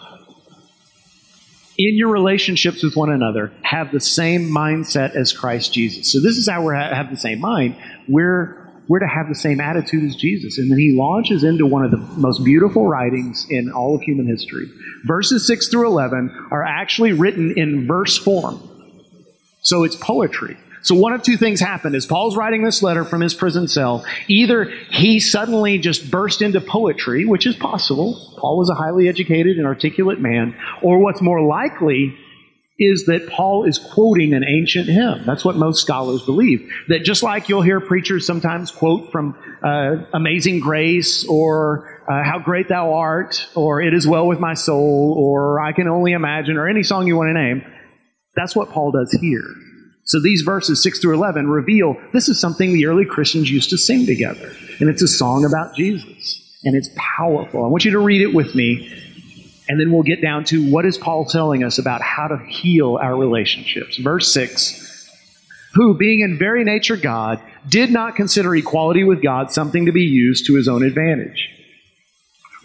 in 1.77 1.96
your 1.96 2.10
relationships 2.10 2.81
with 2.84 2.96
one 2.96 3.12
another, 3.12 3.51
have 3.62 3.91
the 3.91 4.00
same 4.00 4.50
mindset 4.50 5.15
as 5.15 5.31
Christ 5.31 5.74
Jesus. 5.74 6.12
So 6.12 6.19
this 6.19 6.38
is 6.38 6.50
how 6.50 6.67
we 6.67 6.74
have 6.74 7.12
the 7.12 7.17
same 7.17 7.39
mind. 7.39 7.75
We're 8.07 8.65
we're 8.88 9.00
to 9.00 9.07
have 9.07 9.27
the 9.27 9.36
same 9.36 9.60
attitude 9.60 10.05
as 10.05 10.15
Jesus. 10.15 10.57
And 10.57 10.72
then 10.72 10.79
he 10.79 10.96
launches 10.98 11.43
into 11.43 11.65
one 11.65 11.84
of 11.84 11.91
the 11.91 11.98
most 11.98 12.46
beautiful 12.46 12.88
writings 12.88 13.46
in 13.50 13.69
all 13.69 13.96
of 13.96 14.01
human 14.01 14.25
history. 14.27 14.72
Verses 15.05 15.46
6 15.46 15.67
through 15.67 15.88
11 15.88 16.48
are 16.51 16.63
actually 16.63 17.12
written 17.12 17.53
in 17.57 17.86
verse 17.86 18.17
form. 18.17 18.62
So 19.62 19.84
it's 19.84 19.98
poetry. 19.98 20.55
So 20.88 20.96
one 20.96 21.12
of 21.12 21.22
two 21.22 21.36
things 21.36 21.60
happened 21.60 21.98
as 21.98 22.06
Paul's 22.06 22.38
writing 22.38 22.63
this 22.63 22.82
letter 22.82 23.03
from 23.03 23.20
his 23.20 23.34
prison 23.34 23.67
cell. 23.67 24.06
Either 24.29 24.72
he 24.89 25.20
suddenly 25.20 25.79
just 25.79 26.10
burst 26.10 26.41
into 26.41 26.62
poetry, 26.62 27.25
which 27.25 27.46
is 27.46 27.58
possible. 27.58 28.34
Paul 28.38 28.58
was 28.58 28.70
a 28.70 28.74
highly 28.74 29.10
educated 29.10 29.58
and 29.58 29.65
articulate 29.65 30.22
man. 30.22 30.56
Or 30.82 31.00
what's 31.00 31.22
more 31.22 31.41
likely 31.41 32.17
is 32.79 33.08
that 33.08 33.27
Paul 33.27 33.65
is 33.65 33.77
quoting 33.77 34.34
an 34.34 34.46
ancient 34.46 34.88
hymn. 34.88 35.25
That's 35.25 35.44
what 35.44 35.58
most 35.58 35.82
scholars 35.82 36.24
believe. 36.24 36.72
That 36.88 37.03
just 37.03 37.22
like 37.22 37.50
you'll 37.50 37.63
hear 37.63 37.82
preachers 37.82 38.25
sometimes 38.25 38.72
quote 38.72 39.12
from 39.12 39.38
uh, 39.62 40.06
Amazing 40.13 40.62
Grace 40.62 41.25
or 41.27 42.01
uh, 42.10 42.24
How 42.24 42.39
Great 42.39 42.70
Thou 42.70 42.94
Art 42.94 43.46
or 43.56 43.82
It 43.82 43.94
Is 43.94 44.08
Well 44.08 44.25
With 44.25 44.39
My 44.39 44.53
Soul 44.53 45.15
or 45.17 45.60
I 45.60 45.74
Can 45.74 45.89
Only 45.89 46.13
Imagine 46.13 46.56
or 46.56 46.65
any 46.70 46.84
song 46.84 47.08
you 47.08 47.17
want 47.17 47.27
to 47.27 47.34
name, 47.34 47.62
that's 48.38 48.56
what 48.56 48.70
Paul 48.70 48.91
does 48.91 49.12
here. 49.20 49.44
So 50.07 50.21
these 50.21 50.41
verses 50.41 50.81
6 50.81 50.99
through 50.99 51.15
11 51.15 51.47
reveal 51.47 51.97
this 52.13 52.29
is 52.29 52.39
something 52.39 52.71
the 52.71 52.85
early 52.85 53.03
Christians 53.03 53.51
used 53.51 53.69
to 53.71 53.77
sing 53.77 54.05
together. 54.05 54.53
And 54.79 54.89
it's 54.89 55.01
a 55.01 55.07
song 55.07 55.43
about 55.43 55.75
Jesus. 55.75 56.41
And 56.63 56.77
it's 56.77 56.89
powerful. 56.95 57.65
I 57.65 57.67
want 57.67 57.83
you 57.83 57.91
to 57.91 57.99
read 57.99 58.21
it 58.21 58.33
with 58.33 58.55
me. 58.55 58.89
And 59.67 59.79
then 59.79 59.91
we'll 59.91 60.03
get 60.03 60.21
down 60.21 60.45
to 60.45 60.71
what 60.71 60.85
is 60.85 60.97
Paul 60.97 61.25
telling 61.25 61.61
us 61.61 61.77
about 61.77 62.01
how 62.01 62.29
to 62.29 62.37
heal 62.37 62.97
our 63.01 63.17
relationships. 63.17 63.97
Verse 63.97 64.31
6 64.31 65.11
Who, 65.73 65.93
being 65.93 66.21
in 66.21 66.37
very 66.37 66.63
nature 66.63 66.95
God, 66.95 67.41
did 67.67 67.91
not 67.91 68.15
consider 68.15 68.55
equality 68.55 69.03
with 69.03 69.21
God 69.21 69.51
something 69.51 69.87
to 69.87 69.91
be 69.91 70.03
used 70.03 70.45
to 70.47 70.55
his 70.55 70.69
own 70.69 70.83
advantage. 70.83 71.56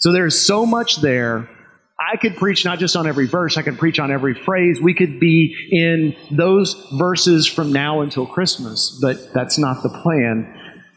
So 0.00 0.12
there's 0.12 0.38
so 0.38 0.64
much 0.64 0.96
there. 1.02 1.48
I 2.00 2.16
could 2.16 2.36
preach 2.36 2.64
not 2.64 2.78
just 2.78 2.96
on 2.96 3.06
every 3.06 3.26
verse, 3.26 3.58
I 3.58 3.62
could 3.62 3.78
preach 3.78 3.98
on 3.98 4.10
every 4.10 4.34
phrase. 4.34 4.80
We 4.80 4.94
could 4.94 5.20
be 5.20 5.54
in 5.70 6.16
those 6.30 6.74
verses 6.94 7.46
from 7.46 7.72
now 7.72 8.00
until 8.00 8.26
Christmas, 8.26 8.98
but 9.02 9.32
that's 9.34 9.58
not 9.58 9.82
the 9.82 9.90
plan. 9.90 10.56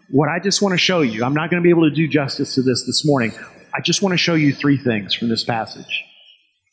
What 0.10 0.30
I 0.30 0.40
just 0.40 0.62
want 0.62 0.72
to 0.72 0.78
show 0.78 1.02
you, 1.02 1.26
I'm 1.26 1.34
not 1.34 1.50
going 1.50 1.62
to 1.62 1.64
be 1.64 1.70
able 1.70 1.90
to 1.90 1.94
do 1.94 2.08
justice 2.08 2.56
to 2.56 2.62
this 2.62 2.86
this 2.86 3.06
morning. 3.06 3.34
I 3.76 3.82
just 3.82 4.02
want 4.02 4.14
to 4.14 4.18
show 4.18 4.36
you 4.36 4.54
three 4.54 4.78
things 4.78 5.14
from 5.14 5.28
this 5.28 5.44
passage. 5.44 6.04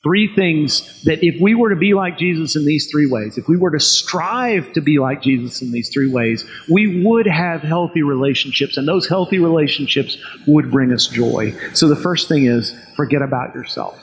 Three 0.02 0.34
things 0.34 1.02
that 1.04 1.22
if 1.22 1.38
we 1.42 1.54
were 1.54 1.68
to 1.70 1.76
be 1.76 1.92
like 1.92 2.16
Jesus 2.16 2.56
in 2.56 2.64
these 2.64 2.90
three 2.90 3.06
ways, 3.06 3.36
if 3.36 3.48
we 3.48 3.58
were 3.58 3.72
to 3.72 3.80
strive 3.80 4.72
to 4.72 4.80
be 4.80 4.98
like 4.98 5.20
Jesus 5.20 5.60
in 5.60 5.72
these 5.72 5.90
three 5.90 6.10
ways, 6.10 6.48
we 6.70 7.04
would 7.04 7.26
have 7.26 7.60
healthy 7.60 8.02
relationships, 8.02 8.78
and 8.78 8.88
those 8.88 9.06
healthy 9.06 9.38
relationships 9.38 10.16
would 10.46 10.70
bring 10.70 10.90
us 10.92 11.06
joy. 11.06 11.54
So 11.74 11.86
the 11.86 11.96
first 11.96 12.28
thing 12.28 12.46
is 12.46 12.74
forget 12.96 13.20
about 13.20 13.54
yourself. 13.54 13.94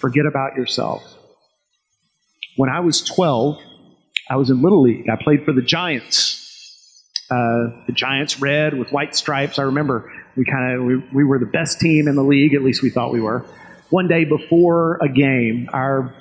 Forget 0.00 0.26
about 0.26 0.56
yourself. 0.56 1.02
When 2.56 2.68
I 2.68 2.80
was 2.80 3.00
12, 3.00 3.58
I 4.28 4.36
was 4.36 4.50
in 4.50 4.60
Little 4.60 4.82
League. 4.82 5.08
I 5.08 5.16
played 5.22 5.46
for 5.46 5.54
the 5.54 5.62
Giants. 5.62 6.36
Uh, 7.30 7.84
the 7.86 7.92
Giants 7.94 8.38
red 8.38 8.78
with 8.78 8.90
white 8.90 9.14
stripes. 9.14 9.58
I 9.58 9.62
remember 9.62 10.12
we 10.36 10.44
kind 10.44 10.74
of 10.74 10.84
we, 10.84 10.96
we 11.14 11.24
were 11.24 11.38
the 11.38 11.46
best 11.46 11.80
team 11.80 12.06
in 12.06 12.16
the 12.16 12.22
league. 12.22 12.52
At 12.52 12.62
least 12.62 12.82
we 12.82 12.90
thought 12.90 13.12
we 13.12 13.20
were 13.20 13.46
one 13.90 14.08
day 14.08 14.24
before 14.24 14.98
a 15.02 15.08
game, 15.08 15.68
our 15.72 16.14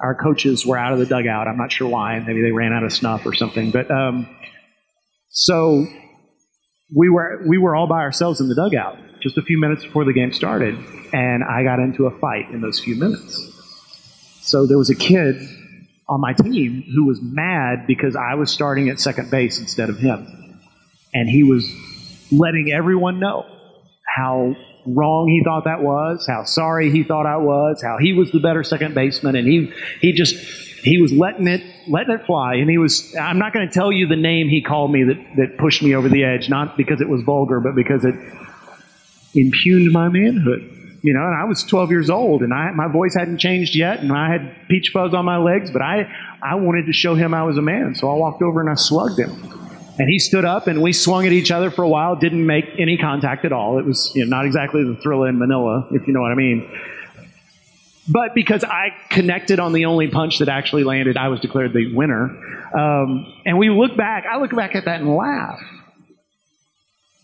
our 0.00 0.14
coaches 0.16 0.66
were 0.66 0.76
out 0.76 0.92
of 0.92 0.98
the 0.98 1.06
dugout. 1.06 1.46
I'm 1.46 1.56
not 1.56 1.70
sure 1.70 1.88
why. 1.88 2.18
Maybe 2.18 2.42
they 2.42 2.50
ran 2.50 2.72
out 2.72 2.82
of 2.82 2.92
snuff 2.92 3.24
or 3.24 3.34
something. 3.34 3.70
But 3.70 3.90
um, 3.90 4.28
so 5.30 5.86
we 6.94 7.08
were 7.08 7.42
we 7.46 7.58
were 7.58 7.74
all 7.74 7.86
by 7.86 8.00
ourselves 8.00 8.40
in 8.40 8.48
the 8.48 8.54
dugout 8.54 8.98
just 9.20 9.38
a 9.38 9.42
few 9.42 9.58
minutes 9.58 9.84
before 9.84 10.04
the 10.04 10.12
game 10.12 10.32
started, 10.32 10.76
and 11.12 11.44
I 11.44 11.62
got 11.62 11.78
into 11.78 12.06
a 12.06 12.18
fight 12.18 12.50
in 12.50 12.60
those 12.60 12.80
few 12.80 12.96
minutes. 12.96 13.48
So 14.40 14.66
there 14.66 14.78
was 14.78 14.90
a 14.90 14.96
kid 14.96 15.36
on 16.08 16.20
my 16.20 16.32
team 16.32 16.82
who 16.94 17.06
was 17.06 17.20
mad 17.22 17.86
because 17.86 18.16
I 18.16 18.34
was 18.34 18.50
starting 18.50 18.88
at 18.88 18.98
second 18.98 19.30
base 19.30 19.60
instead 19.60 19.88
of 19.88 19.98
him, 19.98 20.58
and 21.14 21.28
he 21.28 21.44
was 21.44 21.72
letting 22.32 22.72
everyone 22.72 23.20
know 23.20 23.46
how 24.16 24.56
wrong 24.86 25.28
he 25.28 25.42
thought 25.44 25.64
that 25.64 25.82
was, 25.82 26.26
how 26.28 26.44
sorry 26.44 26.90
he 26.90 27.04
thought 27.04 27.26
I 27.26 27.36
was, 27.36 27.82
how 27.82 27.98
he 28.00 28.12
was 28.12 28.30
the 28.32 28.40
better 28.40 28.62
second 28.62 28.94
baseman, 28.94 29.36
and 29.36 29.46
he 29.46 29.72
he 30.00 30.12
just 30.12 30.34
he 30.82 31.00
was 31.00 31.12
letting 31.12 31.46
it 31.46 31.62
letting 31.88 32.14
it 32.14 32.26
fly. 32.26 32.54
And 32.54 32.68
he 32.68 32.78
was 32.78 33.14
I'm 33.16 33.38
not 33.38 33.52
going 33.52 33.66
to 33.66 33.72
tell 33.72 33.92
you 33.92 34.06
the 34.06 34.16
name 34.16 34.48
he 34.48 34.62
called 34.62 34.92
me 34.92 35.04
that 35.04 35.36
that 35.36 35.58
pushed 35.58 35.82
me 35.82 35.94
over 35.94 36.08
the 36.08 36.24
edge, 36.24 36.48
not 36.48 36.76
because 36.76 37.00
it 37.00 37.08
was 37.08 37.22
vulgar, 37.22 37.60
but 37.60 37.74
because 37.74 38.04
it 38.04 38.14
impugned 39.34 39.92
my 39.92 40.08
manhood. 40.08 40.68
You 41.04 41.14
know, 41.14 41.24
and 41.24 41.34
I 41.34 41.46
was 41.46 41.64
12 41.64 41.90
years 41.90 42.10
old, 42.10 42.42
and 42.42 42.54
I, 42.54 42.70
my 42.70 42.86
voice 42.86 43.16
hadn't 43.16 43.38
changed 43.38 43.74
yet, 43.74 43.98
and 43.98 44.12
I 44.12 44.30
had 44.30 44.68
peach 44.68 44.90
fuzz 44.92 45.14
on 45.14 45.24
my 45.24 45.36
legs, 45.36 45.72
but 45.72 45.82
I, 45.82 46.08
I 46.40 46.54
wanted 46.54 46.86
to 46.86 46.92
show 46.92 47.16
him 47.16 47.34
I 47.34 47.42
was 47.42 47.56
a 47.58 47.62
man, 47.62 47.96
so 47.96 48.08
I 48.08 48.14
walked 48.14 48.40
over 48.40 48.60
and 48.60 48.70
I 48.70 48.74
slugged 48.74 49.18
him. 49.18 49.61
And 49.98 50.08
he 50.08 50.18
stood 50.18 50.44
up 50.44 50.68
and 50.68 50.80
we 50.80 50.92
swung 50.92 51.26
at 51.26 51.32
each 51.32 51.50
other 51.50 51.70
for 51.70 51.82
a 51.82 51.88
while, 51.88 52.16
didn't 52.16 52.46
make 52.46 52.64
any 52.78 52.96
contact 52.96 53.44
at 53.44 53.52
all. 53.52 53.78
It 53.78 53.84
was 53.84 54.10
you 54.14 54.24
know, 54.24 54.36
not 54.36 54.46
exactly 54.46 54.82
the 54.82 54.94
Thrilla 54.94 55.28
in 55.28 55.38
Manila, 55.38 55.86
if 55.90 56.06
you 56.06 56.14
know 56.14 56.22
what 56.22 56.32
I 56.32 56.34
mean. 56.34 56.68
But 58.08 58.34
because 58.34 58.64
I 58.64 58.88
connected 59.10 59.60
on 59.60 59.72
the 59.72 59.84
only 59.84 60.08
punch 60.08 60.38
that 60.38 60.48
actually 60.48 60.84
landed, 60.84 61.16
I 61.16 61.28
was 61.28 61.40
declared 61.40 61.72
the 61.72 61.94
winner. 61.94 62.24
Um, 62.76 63.32
and 63.44 63.58
we 63.58 63.70
look 63.70 63.96
back, 63.96 64.24
I 64.30 64.40
look 64.40 64.54
back 64.56 64.74
at 64.74 64.86
that 64.86 65.00
and 65.00 65.14
laugh. 65.14 65.60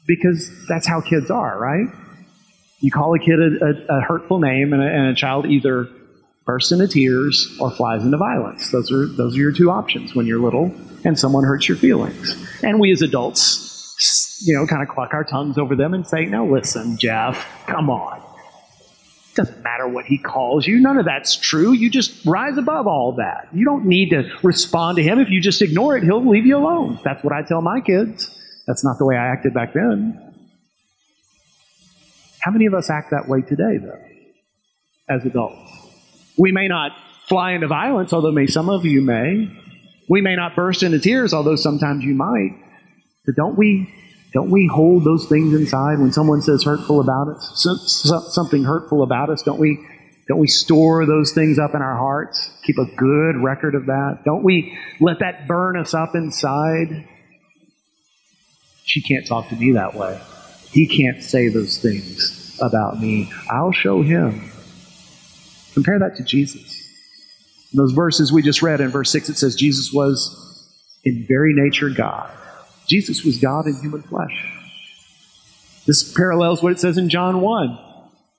Because 0.06 0.66
that's 0.68 0.86
how 0.86 1.00
kids 1.00 1.30
are, 1.30 1.58
right? 1.58 1.88
You 2.80 2.90
call 2.90 3.14
a 3.14 3.18
kid 3.18 3.40
a, 3.40 3.64
a, 3.64 3.98
a 3.98 4.00
hurtful 4.02 4.38
name, 4.38 4.72
and 4.72 4.82
a, 4.82 4.86
and 4.86 5.08
a 5.08 5.14
child 5.14 5.46
either 5.46 5.88
bursts 6.48 6.72
into 6.72 6.88
tears 6.88 7.54
or 7.60 7.70
flies 7.70 8.02
into 8.02 8.16
violence. 8.16 8.70
Those 8.70 8.90
are, 8.90 9.04
those 9.04 9.36
are 9.36 9.38
your 9.38 9.52
two 9.52 9.70
options 9.70 10.14
when 10.14 10.26
you're 10.26 10.40
little 10.40 10.74
and 11.04 11.18
someone 11.18 11.44
hurts 11.44 11.68
your 11.68 11.76
feelings. 11.76 12.42
And 12.62 12.80
we 12.80 12.90
as 12.90 13.02
adults, 13.02 14.42
you 14.46 14.54
know, 14.54 14.66
kind 14.66 14.82
of 14.82 14.88
cluck 14.88 15.12
our 15.12 15.24
tongues 15.24 15.58
over 15.58 15.76
them 15.76 15.92
and 15.92 16.06
say, 16.06 16.24
no, 16.24 16.46
listen, 16.46 16.96
Jeff, 16.96 17.46
come 17.66 17.90
on. 17.90 18.22
Doesn't 19.34 19.62
matter 19.62 19.86
what 19.86 20.06
he 20.06 20.16
calls 20.16 20.66
you. 20.66 20.80
None 20.80 20.96
of 20.96 21.04
that's 21.04 21.36
true. 21.36 21.72
You 21.72 21.90
just 21.90 22.24
rise 22.24 22.56
above 22.56 22.86
all 22.86 23.16
that. 23.18 23.48
You 23.52 23.66
don't 23.66 23.84
need 23.84 24.08
to 24.10 24.30
respond 24.42 24.96
to 24.96 25.02
him. 25.02 25.18
If 25.18 25.28
you 25.28 25.42
just 25.42 25.60
ignore 25.60 25.98
it, 25.98 26.02
he'll 26.02 26.26
leave 26.26 26.46
you 26.46 26.56
alone. 26.56 26.98
That's 27.04 27.22
what 27.22 27.34
I 27.34 27.42
tell 27.42 27.60
my 27.60 27.82
kids. 27.82 28.34
That's 28.66 28.82
not 28.82 28.96
the 28.96 29.04
way 29.04 29.16
I 29.16 29.26
acted 29.26 29.52
back 29.52 29.74
then. 29.74 30.18
How 32.40 32.50
many 32.52 32.64
of 32.64 32.72
us 32.72 32.88
act 32.88 33.10
that 33.10 33.28
way 33.28 33.42
today, 33.42 33.76
though, 33.76 34.00
as 35.10 35.26
adults? 35.26 35.87
We 36.38 36.52
may 36.52 36.68
not 36.68 36.92
fly 37.28 37.52
into 37.52 37.66
violence, 37.68 38.12
although 38.12 38.32
may 38.32 38.46
some 38.46 38.70
of 38.70 38.86
you 38.86 39.02
may. 39.02 39.50
We 40.08 40.20
may 40.22 40.36
not 40.36 40.56
burst 40.56 40.82
into 40.82 40.98
tears, 40.98 41.34
although 41.34 41.56
sometimes 41.56 42.04
you 42.04 42.14
might. 42.14 42.56
But 43.26 43.34
don't 43.36 43.58
we 43.58 43.92
Don't 44.32 44.50
we 44.50 44.66
hold 44.66 45.04
those 45.04 45.26
things 45.26 45.54
inside 45.54 45.98
when 45.98 46.12
someone 46.12 46.42
says 46.42 46.62
hurtful 46.62 47.00
about 47.00 47.28
us? 47.28 47.66
something 48.34 48.62
hurtful 48.64 49.02
about 49.02 49.30
us, 49.30 49.42
don't 49.42 49.58
we? 49.58 49.78
Don't 50.28 50.38
we 50.38 50.46
store 50.48 51.06
those 51.06 51.32
things 51.32 51.58
up 51.58 51.74
in 51.74 51.80
our 51.80 51.96
hearts? 51.96 52.50
Keep 52.64 52.76
a 52.76 52.84
good 52.96 53.36
record 53.42 53.74
of 53.74 53.86
that? 53.86 54.20
Don't 54.26 54.44
we 54.44 54.76
let 55.00 55.20
that 55.20 55.48
burn 55.48 55.78
us 55.78 55.94
up 55.94 56.14
inside? 56.14 57.08
She 58.84 59.00
can't 59.00 59.26
talk 59.26 59.48
to 59.48 59.56
me 59.56 59.72
that 59.72 59.94
way. 59.94 60.20
He 60.70 60.86
can't 60.86 61.22
say 61.22 61.48
those 61.48 61.78
things 61.78 62.58
about 62.60 63.00
me. 63.00 63.32
I'll 63.50 63.72
show 63.72 64.02
him. 64.02 64.50
Compare 65.74 65.98
that 66.00 66.16
to 66.16 66.24
Jesus. 66.24 66.74
In 67.72 67.76
those 67.76 67.92
verses 67.92 68.32
we 68.32 68.42
just 68.42 68.62
read 68.62 68.80
in 68.80 68.88
verse 68.88 69.10
6, 69.10 69.28
it 69.28 69.36
says 69.36 69.54
Jesus 69.54 69.92
was 69.92 70.44
in 71.04 71.26
very 71.26 71.52
nature 71.54 71.90
God. 71.90 72.30
Jesus 72.88 73.24
was 73.24 73.38
God 73.38 73.66
in 73.66 73.74
human 73.80 74.02
flesh. 74.02 74.54
This 75.86 76.12
parallels 76.14 76.62
what 76.62 76.72
it 76.72 76.80
says 76.80 76.98
in 76.98 77.08
John 77.08 77.40
1. 77.40 77.78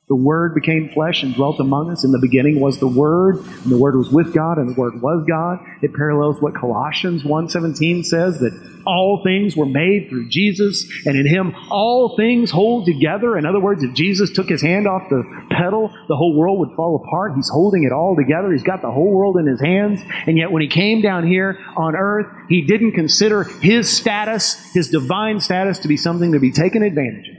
The 0.10 0.15
Word 0.15 0.56
became 0.56 0.89
flesh 0.89 1.22
and 1.22 1.36
dwelt 1.36 1.60
among 1.60 1.91
us. 1.91 2.04
In 2.04 2.12
the 2.12 2.17
beginning 2.17 2.60
was 2.60 2.80
the 2.80 2.88
Word, 2.88 3.45
and 3.45 3.72
the 3.72 3.78
Word 3.78 3.95
was 3.95 4.10
with 4.10 4.34
God, 4.34 4.58
and 4.58 4.67
the 4.67 4.74
Word 4.74 5.00
was 5.04 5.24
God. 5.28 5.60
It 5.84 5.93
parallels 5.93 6.41
what 6.41 6.56
Colossians 6.56 7.22
1.17 7.22 8.04
says, 8.04 8.39
that 8.39 8.60
all 8.88 9.22
things 9.24 9.56
were 9.56 9.67
made 9.67 10.10
through 10.10 10.28
Jesus, 10.30 10.89
and 11.06 11.15
in 11.15 11.28
Him 11.28 11.54
all 11.69 12.15
things 12.17 12.50
hold 12.50 12.88
together. 12.88 13.38
In 13.38 13.45
other 13.45 13.60
words, 13.60 13.84
if 13.84 13.93
Jesus 13.93 14.32
took 14.32 14.50
His 14.50 14.63
hand 14.63 14.88
off 14.88 15.08
the 15.12 15.24
pedal, 15.52 15.93
the 16.08 16.15
whole 16.15 16.36
world 16.36 16.58
would 16.58 16.76
fall 16.76 16.95
apart. 16.95 17.34
He's 17.36 17.50
holding 17.50 17.84
it 17.84 17.91
all 17.91 18.15
together. 18.15 18.52
He's 18.52 18.63
got 18.63 18.82
the 18.82 18.89
whole 18.89 19.12
world 19.12 19.38
in 19.38 19.45
His 19.45 19.62
hands. 19.62 20.02
And 20.26 20.39
yet 20.39 20.52
when 20.52 20.63
He 20.63 20.69
came 20.69 21.02
down 21.02 21.28
here 21.28 21.60
on 21.78 21.95
earth, 21.95 22.26
He 22.48 22.63
didn't 22.63 22.93
consider 22.93 23.43
His 23.43 23.88
status, 23.88 24.56
His 24.74 24.89
divine 24.89 25.39
status, 25.39 25.78
to 25.80 25.88
be 25.88 25.98
something 25.98 26.32
to 26.32 26.39
be 26.39 26.52
taken 26.52 26.82
advantage 26.82 27.30
of. 27.30 27.38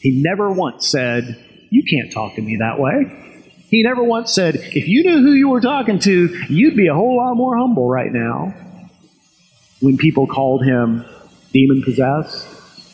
He 0.00 0.22
never 0.22 0.50
once 0.50 0.88
said, 0.88 1.44
You 1.70 1.82
can't 1.88 2.12
talk 2.12 2.34
to 2.36 2.42
me 2.42 2.56
that 2.56 2.78
way. 2.78 3.52
He 3.68 3.82
never 3.82 4.02
once 4.02 4.32
said, 4.32 4.56
If 4.56 4.88
you 4.88 5.04
knew 5.04 5.18
who 5.18 5.32
you 5.32 5.48
were 5.48 5.60
talking 5.60 5.98
to, 6.00 6.28
you'd 6.48 6.76
be 6.76 6.88
a 6.88 6.94
whole 6.94 7.16
lot 7.16 7.34
more 7.34 7.56
humble 7.56 7.88
right 7.88 8.12
now. 8.12 8.54
When 9.80 9.96
people 9.96 10.26
called 10.26 10.64
him 10.64 11.04
demon 11.52 11.82
possessed 11.82 12.46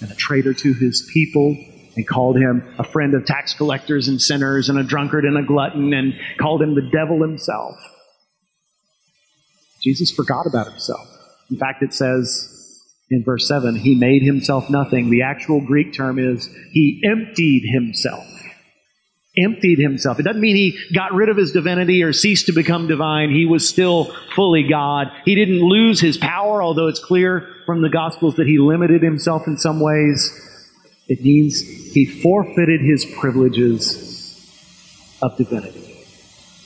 and 0.02 0.10
a 0.10 0.14
traitor 0.14 0.52
to 0.52 0.72
his 0.74 1.08
people, 1.12 1.56
and 1.96 2.06
called 2.06 2.36
him 2.36 2.74
a 2.78 2.84
friend 2.84 3.14
of 3.14 3.24
tax 3.24 3.54
collectors 3.54 4.08
and 4.08 4.20
sinners 4.20 4.68
and 4.68 4.78
a 4.78 4.82
drunkard 4.82 5.24
and 5.24 5.36
a 5.36 5.42
glutton 5.42 5.92
and 5.92 6.14
called 6.38 6.62
him 6.62 6.74
the 6.74 6.88
devil 6.92 7.20
himself. 7.20 7.76
Jesus 9.80 10.10
forgot 10.10 10.46
about 10.46 10.66
himself. 10.66 11.06
In 11.50 11.56
fact, 11.56 11.82
it 11.82 11.92
says 11.92 12.50
in 13.10 13.22
verse 13.24 13.46
7, 13.46 13.76
he 13.76 13.94
made 13.94 14.22
himself 14.22 14.70
nothing. 14.70 15.10
The 15.10 15.22
actual 15.22 15.60
Greek 15.60 15.92
term 15.92 16.18
is 16.18 16.48
he 16.72 17.02
emptied 17.04 17.64
himself. 17.70 18.26
Emptied 19.36 19.78
himself. 19.78 20.20
It 20.20 20.22
doesn't 20.22 20.40
mean 20.40 20.56
he 20.56 20.78
got 20.94 21.12
rid 21.12 21.28
of 21.28 21.36
his 21.36 21.52
divinity 21.52 22.02
or 22.02 22.12
ceased 22.12 22.46
to 22.46 22.52
become 22.52 22.86
divine. 22.86 23.30
He 23.30 23.46
was 23.46 23.68
still 23.68 24.14
fully 24.34 24.62
God. 24.68 25.08
He 25.24 25.34
didn't 25.34 25.60
lose 25.60 26.00
his 26.00 26.16
power, 26.16 26.62
although 26.62 26.86
it's 26.86 27.04
clear 27.04 27.48
from 27.66 27.82
the 27.82 27.88
Gospels 27.88 28.36
that 28.36 28.46
he 28.46 28.58
limited 28.58 29.02
himself 29.02 29.46
in 29.46 29.58
some 29.58 29.80
ways. 29.80 30.40
It 31.08 31.22
means 31.22 31.60
he 31.60 32.06
forfeited 32.06 32.80
his 32.80 33.04
privileges 33.04 34.14
of 35.20 35.36
divinity. 35.36 35.83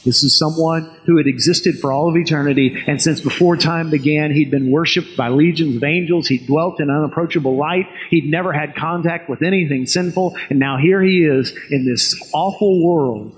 This 0.05 0.23
is 0.23 0.39
someone 0.39 0.85
who 1.07 1.17
had 1.17 1.27
existed 1.27 1.79
for 1.81 1.93
all 1.93 2.09
of 2.09 2.17
eternity, 2.17 2.83
and 2.87 3.03
since 3.03 3.21
before 3.21 3.57
time 3.57 3.91
began, 3.91 4.33
he'd 4.33 4.51
been 4.51 4.71
worshiped 4.71 5.17
by 5.17 5.29
legions 5.29 5.77
of 5.77 5.85
angels. 5.85 6.29
He 6.29 6.39
dwelt 6.39 6.81
in 6.81 6.89
unapproachable 6.89 7.57
light. 7.57 7.87
He'd 8.09 8.31
never 8.31 8.53
had 8.53 8.77
contact 8.77 9.29
with 9.29 9.43
anything 9.43 9.87
sinful, 9.87 10.37
and 10.51 10.59
now 10.59 10.79
here 10.79 11.03
he 11.03 11.25
is 11.25 11.53
in 11.71 11.85
this 11.85 12.15
awful 12.33 12.83
world, 12.83 13.33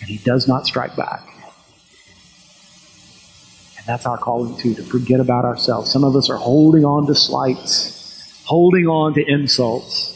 and 0.00 0.08
he 0.10 0.18
does 0.18 0.48
not 0.48 0.66
strike 0.66 0.96
back. 0.96 1.22
And 3.78 3.86
that's 3.86 4.06
our 4.06 4.18
calling 4.18 4.56
too, 4.56 4.74
to 4.74 4.82
forget 4.82 5.20
about 5.20 5.44
ourselves. 5.44 5.90
Some 5.90 6.04
of 6.04 6.16
us 6.16 6.28
are 6.28 6.36
holding 6.36 6.84
on 6.84 7.06
to 7.06 7.14
slights, 7.14 8.42
holding 8.44 8.88
on 8.88 9.14
to 9.14 9.24
insults 9.24 10.10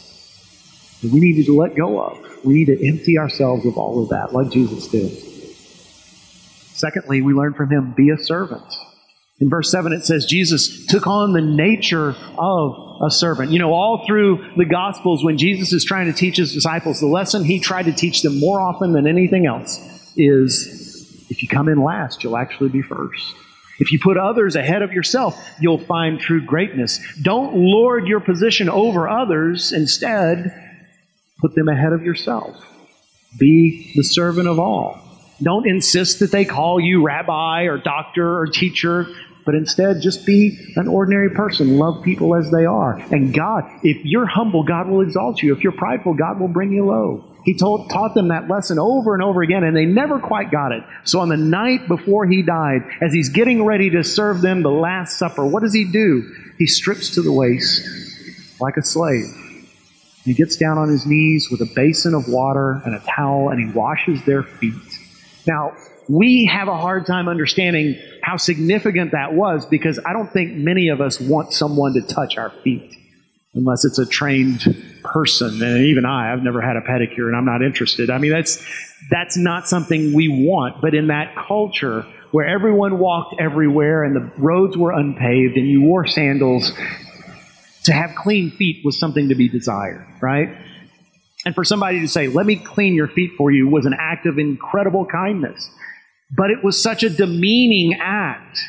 that 1.01 1.11
we 1.11 1.21
need 1.21 1.43
to 1.45 1.57
let 1.57 1.75
go 1.75 2.01
of. 2.03 2.28
We 2.43 2.53
need 2.53 2.65
to 2.65 2.87
empty 2.87 3.17
ourselves 3.17 3.65
of 3.65 3.77
all 3.77 4.03
of 4.03 4.09
that, 4.09 4.33
like 4.33 4.49
Jesus 4.51 4.87
did. 4.87 5.11
Secondly, 6.73 7.21
we 7.21 7.33
learn 7.33 7.53
from 7.53 7.69
him 7.69 7.93
be 7.95 8.09
a 8.09 8.17
servant. 8.17 8.63
In 9.39 9.49
verse 9.49 9.71
7, 9.71 9.93
it 9.93 10.05
says 10.05 10.25
Jesus 10.25 10.85
took 10.85 11.07
on 11.07 11.33
the 11.33 11.41
nature 11.41 12.15
of 12.37 13.01
a 13.01 13.09
servant. 13.09 13.51
You 13.51 13.59
know, 13.59 13.73
all 13.73 14.05
through 14.05 14.45
the 14.57 14.65
Gospels, 14.65 15.23
when 15.23 15.37
Jesus 15.37 15.71
is 15.71 15.85
trying 15.85 16.07
to 16.07 16.13
teach 16.13 16.37
his 16.37 16.53
disciples, 16.53 16.99
the 16.99 17.07
lesson 17.07 17.43
he 17.43 17.59
tried 17.59 17.83
to 17.83 17.93
teach 17.93 18.21
them 18.21 18.39
more 18.39 18.59
often 18.59 18.91
than 18.91 19.07
anything 19.07 19.45
else 19.45 19.79
is 20.17 21.27
if 21.29 21.41
you 21.41 21.47
come 21.47 21.69
in 21.69 21.83
last, 21.83 22.23
you'll 22.23 22.37
actually 22.37 22.69
be 22.69 22.81
first. 22.81 23.35
If 23.79 23.93
you 23.93 23.99
put 23.99 24.17
others 24.17 24.57
ahead 24.57 24.81
of 24.81 24.91
yourself, 24.91 25.41
you'll 25.61 25.79
find 25.79 26.19
true 26.19 26.43
greatness. 26.43 26.99
Don't 27.21 27.55
lord 27.55 28.07
your 28.07 28.19
position 28.19 28.69
over 28.69 29.07
others. 29.07 29.71
Instead, 29.71 30.68
Put 31.41 31.55
them 31.55 31.67
ahead 31.67 31.93
of 31.93 32.03
yourself. 32.03 32.55
Be 33.37 33.91
the 33.95 34.03
servant 34.03 34.47
of 34.47 34.59
all. 34.59 34.99
Don't 35.41 35.67
insist 35.67 36.19
that 36.19 36.31
they 36.31 36.45
call 36.45 36.79
you 36.79 37.01
rabbi 37.03 37.63
or 37.63 37.77
doctor 37.77 38.39
or 38.39 38.47
teacher, 38.47 39.07
but 39.45 39.55
instead 39.55 40.01
just 40.01 40.25
be 40.25 40.73
an 40.75 40.87
ordinary 40.87 41.29
person. 41.29 41.77
Love 41.77 42.03
people 42.03 42.35
as 42.35 42.51
they 42.51 42.65
are. 42.65 42.95
And 43.11 43.33
God, 43.33 43.63
if 43.83 44.03
you're 44.03 44.25
humble, 44.25 44.63
God 44.63 44.89
will 44.89 45.01
exalt 45.01 45.41
you. 45.41 45.55
If 45.55 45.63
you're 45.63 45.71
prideful, 45.71 46.13
God 46.13 46.39
will 46.39 46.49
bring 46.49 46.73
you 46.73 46.85
low. 46.85 47.23
He 47.45 47.57
told, 47.57 47.89
taught 47.89 48.15
them 48.15 48.27
that 48.27 48.49
lesson 48.49 48.79
over 48.79 49.13
and 49.13 49.23
over 49.23 49.41
again, 49.41 49.63
and 49.63 49.75
they 49.75 49.85
never 49.85 50.19
quite 50.19 50.51
got 50.51 50.73
it. 50.73 50.83
So 51.05 51.21
on 51.21 51.29
the 51.29 51.37
night 51.37 51.87
before 51.87 52.25
he 52.25 52.41
died, 52.41 52.81
as 53.01 53.13
he's 53.13 53.29
getting 53.29 53.63
ready 53.63 53.89
to 53.91 54.03
serve 54.03 54.41
them 54.41 54.61
the 54.61 54.69
Last 54.69 55.17
Supper, 55.17 55.45
what 55.45 55.63
does 55.63 55.73
he 55.73 55.85
do? 55.85 56.35
He 56.57 56.67
strips 56.67 57.11
to 57.15 57.21
the 57.21 57.31
waist 57.31 57.87
like 58.59 58.75
a 58.75 58.83
slave. 58.83 59.33
He 60.25 60.33
gets 60.33 60.57
down 60.57 60.77
on 60.77 60.89
his 60.89 61.05
knees 61.05 61.49
with 61.49 61.61
a 61.61 61.71
basin 61.75 62.13
of 62.13 62.27
water 62.27 62.81
and 62.85 62.95
a 62.95 62.99
towel 62.99 63.49
and 63.49 63.59
he 63.59 63.73
washes 63.73 64.23
their 64.25 64.43
feet. 64.43 64.73
Now, 65.47 65.73
we 66.09 66.45
have 66.45 66.67
a 66.67 66.77
hard 66.77 67.05
time 67.05 67.27
understanding 67.27 67.95
how 68.21 68.37
significant 68.37 69.11
that 69.11 69.33
was 69.33 69.65
because 69.65 69.99
I 70.05 70.13
don't 70.13 70.31
think 70.31 70.53
many 70.55 70.89
of 70.89 71.01
us 71.01 71.19
want 71.19 71.53
someone 71.53 71.93
to 71.93 72.01
touch 72.01 72.37
our 72.37 72.49
feet 72.63 72.95
unless 73.53 73.85
it's 73.85 73.99
a 73.99 74.05
trained 74.05 74.61
person. 75.03 75.61
And 75.61 75.85
even 75.85 76.05
I, 76.05 76.33
I've 76.33 76.43
never 76.43 76.61
had 76.61 76.75
a 76.75 76.81
pedicure 76.81 77.27
and 77.27 77.35
I'm 77.35 77.45
not 77.45 77.61
interested. 77.61 78.09
I 78.09 78.17
mean, 78.17 78.31
that's, 78.31 78.63
that's 79.09 79.37
not 79.37 79.67
something 79.67 80.13
we 80.13 80.27
want. 80.27 80.81
But 80.81 80.93
in 80.95 81.07
that 81.07 81.35
culture 81.35 82.05
where 82.31 82.47
everyone 82.47 82.99
walked 82.99 83.35
everywhere 83.39 84.03
and 84.03 84.15
the 84.15 84.31
roads 84.37 84.77
were 84.77 84.91
unpaved 84.91 85.57
and 85.57 85.67
you 85.67 85.81
wore 85.81 86.05
sandals, 86.05 86.71
to 87.89 87.95
have 87.95 88.13
clean 88.15 88.51
feet 88.51 88.85
was 88.85 88.99
something 88.99 89.29
to 89.29 89.35
be 89.35 89.49
desired, 89.49 90.05
right? 90.21 90.49
And 91.43 91.55
for 91.55 91.63
somebody 91.63 92.01
to 92.01 92.07
say, 92.07 92.27
let 92.27 92.45
me 92.45 92.55
clean 92.55 92.93
your 92.93 93.07
feet 93.07 93.31
for 93.35 93.49
you 93.49 93.67
was 93.67 93.87
an 93.87 93.95
act 93.97 94.27
of 94.27 94.37
incredible 94.37 95.07
kindness. 95.07 95.71
But 96.29 96.51
it 96.51 96.63
was 96.63 96.79
such 96.79 97.01
a 97.01 97.09
demeaning 97.09 97.97
act 97.99 98.59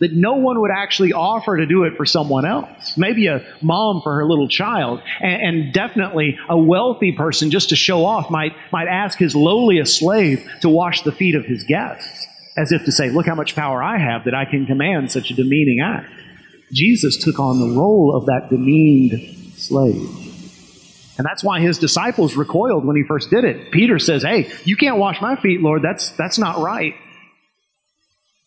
that 0.00 0.12
no 0.12 0.34
one 0.34 0.60
would 0.60 0.72
actually 0.72 1.12
offer 1.12 1.56
to 1.56 1.66
do 1.66 1.84
it 1.84 1.96
for 1.96 2.04
someone 2.04 2.44
else. 2.44 2.98
Maybe 2.98 3.28
a 3.28 3.46
mom 3.62 4.00
for 4.02 4.16
her 4.16 4.26
little 4.26 4.48
child, 4.48 5.00
and, 5.20 5.42
and, 5.42 5.72
definitely 5.72 6.36
a 6.48 6.58
wealthy 6.58 7.12
person 7.12 7.52
just 7.52 7.68
to 7.68 7.76
show 7.76 8.04
off 8.04 8.28
might, 8.28 8.56
might 8.72 8.88
ask 8.88 9.16
his 9.16 9.36
lowliest 9.36 9.96
slave 9.96 10.44
to 10.62 10.68
wash 10.68 11.02
the 11.02 11.12
feet 11.12 11.36
of 11.36 11.44
his 11.44 11.62
guests, 11.62 12.26
as 12.56 12.72
if 12.72 12.84
to 12.86 12.92
say, 12.92 13.08
Look 13.10 13.26
how 13.26 13.36
much 13.36 13.54
power 13.54 13.80
I 13.84 13.98
have 13.98 14.24
that 14.24 14.34
I 14.34 14.46
can 14.46 14.66
command 14.66 15.12
such 15.12 15.30
a 15.30 15.34
demeaning 15.34 15.80
act. 15.80 16.10
Jesus 16.74 17.16
took 17.16 17.38
on 17.38 17.60
the 17.60 17.78
role 17.78 18.14
of 18.16 18.26
that 18.26 18.48
demeaned 18.50 19.54
slave. 19.56 20.24
And 21.16 21.24
that's 21.24 21.44
why 21.44 21.60
his 21.60 21.78
disciples 21.78 22.34
recoiled 22.34 22.84
when 22.84 22.96
he 22.96 23.04
first 23.04 23.30
did 23.30 23.44
it. 23.44 23.70
Peter 23.70 24.00
says, 24.00 24.24
Hey, 24.24 24.50
you 24.64 24.76
can't 24.76 24.98
wash 24.98 25.20
my 25.22 25.36
feet, 25.36 25.60
Lord. 25.60 25.82
That's, 25.82 26.10
that's 26.10 26.38
not 26.38 26.58
right. 26.58 26.94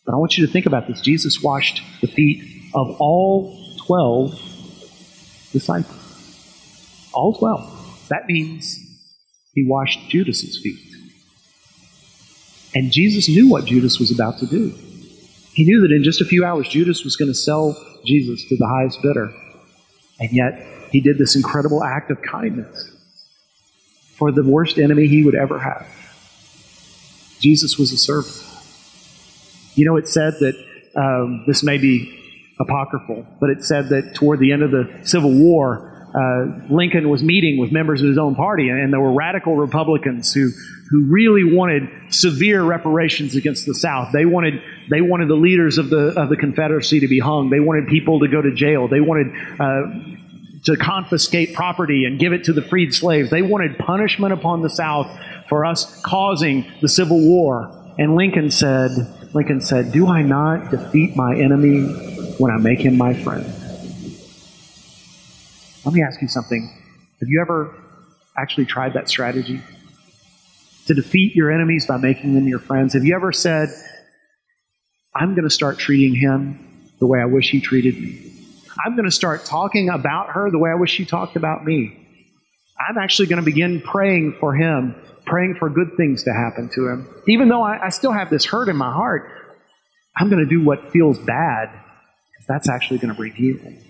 But 0.05 0.13
I 0.13 0.17
want 0.17 0.37
you 0.37 0.45
to 0.45 0.51
think 0.51 0.65
about 0.65 0.87
this. 0.87 0.99
Jesus 0.99 1.41
washed 1.41 1.81
the 2.01 2.07
feet 2.07 2.43
of 2.73 2.97
all 2.99 3.57
12 3.85 4.31
disciples. 5.53 7.09
All 7.13 7.33
12. 7.33 8.07
That 8.09 8.25
means 8.27 8.77
he 9.53 9.65
washed 9.65 9.99
Judas's 10.09 10.59
feet. 10.61 10.79
And 12.75 12.91
Jesus 12.91 13.29
knew 13.29 13.49
what 13.49 13.65
Judas 13.65 13.99
was 13.99 14.11
about 14.11 14.39
to 14.39 14.45
do. 14.45 14.75
He 15.53 15.63
knew 15.63 15.81
that 15.81 15.91
in 15.91 16.03
just 16.03 16.21
a 16.21 16.25
few 16.25 16.45
hours, 16.45 16.67
Judas 16.67 17.03
was 17.03 17.15
going 17.15 17.31
to 17.31 17.35
sell 17.35 17.75
Jesus 18.07 18.45
to 18.45 18.57
the 18.57 18.67
highest 18.67 19.01
bidder. 19.01 19.33
And 20.19 20.31
yet, 20.31 20.65
he 20.91 21.01
did 21.01 21.17
this 21.17 21.35
incredible 21.35 21.83
act 21.83 22.09
of 22.09 22.21
kindness 22.21 22.91
for 24.15 24.31
the 24.31 24.43
worst 24.43 24.79
enemy 24.79 25.07
he 25.07 25.23
would 25.23 25.35
ever 25.35 25.59
have. 25.59 25.87
Jesus 27.39 27.77
was 27.77 27.91
a 27.91 27.97
servant. 27.97 28.35
You 29.75 29.85
know, 29.85 29.97
it 29.97 30.07
said 30.07 30.33
that 30.39 30.55
um, 30.95 31.43
this 31.45 31.61
may 31.61 31.77
be 31.77 32.13
apocryphal, 32.59 33.27
but 33.39 33.51
it 33.51 33.63
said 33.63 33.89
that 33.89 34.15
toward 34.15 34.39
the 34.39 34.51
end 34.51 34.63
of 34.63 34.71
the 34.71 35.01
Civil 35.03 35.31
War, 35.31 35.93
uh, 36.15 36.73
Lincoln 36.73 37.09
was 37.09 37.21
meeting 37.21 37.59
with 37.59 37.71
members 37.71 38.01
of 38.01 38.07
his 38.07 38.17
own 38.17 38.33
party, 38.33 38.69
and 38.69 38.91
there 38.91 38.99
were 38.99 39.13
radical 39.13 39.55
Republicans 39.55 40.33
who 40.33 40.49
who 40.89 41.05
really 41.05 41.43
wanted 41.43 41.83
severe 42.09 42.63
reparations 42.63 43.35
against 43.35 43.65
the 43.65 43.75
South. 43.75 44.13
They 44.13 44.25
wanted 44.25 44.61
they 44.89 45.01
wanted 45.01 45.27
the 45.27 45.35
leaders 45.35 45.77
of 45.77 45.89
the 45.89 46.19
of 46.19 46.29
the 46.29 46.37
Confederacy 46.37 46.99
to 47.01 47.07
be 47.07 47.19
hung. 47.19 47.49
They 47.49 47.59
wanted 47.59 47.87
people 47.87 48.19
to 48.21 48.27
go 48.27 48.41
to 48.41 48.53
jail. 48.53 48.87
They 48.87 49.01
wanted 49.01 49.27
uh, 49.59 50.63
to 50.65 50.75
confiscate 50.77 51.53
property 51.53 52.05
and 52.05 52.19
give 52.19 52.33
it 52.33 52.45
to 52.45 52.53
the 52.53 52.61
freed 52.61 52.93
slaves. 52.93 53.29
They 53.29 53.41
wanted 53.41 53.77
punishment 53.77 54.33
upon 54.33 54.61
the 54.61 54.69
South 54.69 55.07
for 55.49 55.65
us 55.65 56.01
causing 56.03 56.65
the 56.81 56.89
Civil 56.89 57.19
War. 57.19 57.73
And 57.97 58.15
Lincoln 58.15 58.51
said, 58.51 58.91
Lincoln 59.33 59.61
said, 59.61 59.91
"Do 59.91 60.07
I 60.07 60.21
not 60.21 60.71
defeat 60.71 61.15
my 61.15 61.35
enemy 61.35 61.83
when 62.37 62.51
I 62.51 62.57
make 62.57 62.79
him 62.79 62.97
my 62.97 63.13
friend?" 63.13 63.45
Let 65.85 65.93
me 65.93 66.03
ask 66.03 66.21
you 66.21 66.27
something. 66.27 66.69
Have 67.21 67.29
you 67.29 67.39
ever 67.41 67.73
actually 68.37 68.65
tried 68.65 68.93
that 68.93 69.07
strategy? 69.07 69.61
To 70.87 70.93
defeat 70.93 71.33
your 71.35 71.49
enemies 71.51 71.85
by 71.85 71.97
making 71.97 72.35
them 72.35 72.47
your 72.47 72.59
friends? 72.59 72.93
Have 72.93 73.05
you 73.05 73.15
ever 73.15 73.31
said, 73.31 73.69
I'm 75.19 75.33
going 75.33 75.45
to 75.45 75.49
start 75.49 75.79
treating 75.79 76.15
him 76.15 76.59
the 76.99 77.07
way 77.07 77.19
I 77.19 77.25
wish 77.25 77.49
he 77.49 77.61
treated 77.61 77.99
me? 77.99 78.31
I'm 78.85 78.95
going 78.95 79.05
to 79.05 79.11
start 79.11 79.45
talking 79.45 79.89
about 79.89 80.29
her 80.29 80.51
the 80.51 80.59
way 80.59 80.69
I 80.69 80.75
wish 80.75 80.91
she 80.91 81.05
talked 81.05 81.35
about 81.35 81.65
me. 81.65 81.97
I'm 82.79 82.97
actually 82.97 83.27
going 83.27 83.39
to 83.39 83.45
begin 83.45 83.81
praying 83.81 84.37
for 84.39 84.53
him, 84.53 84.95
praying 85.25 85.55
for 85.55 85.69
good 85.69 85.97
things 85.97 86.23
to 86.23 86.33
happen 86.33 86.69
to 86.75 86.87
him. 86.87 87.07
Even 87.27 87.49
though 87.49 87.63
I, 87.63 87.87
I 87.87 87.89
still 87.89 88.13
have 88.13 88.29
this 88.29 88.45
hurt 88.45 88.69
in 88.69 88.75
my 88.75 88.91
heart, 88.91 89.31
I'm 90.15 90.29
going 90.29 90.43
to 90.43 90.49
do 90.49 90.63
what 90.63 90.91
feels 90.91 91.17
bad, 91.17 91.71
because 91.71 92.45
that's 92.47 92.69
actually 92.69 92.99
going 92.99 93.13
to 93.13 93.17
bring 93.17 93.33
healing. 93.33 93.83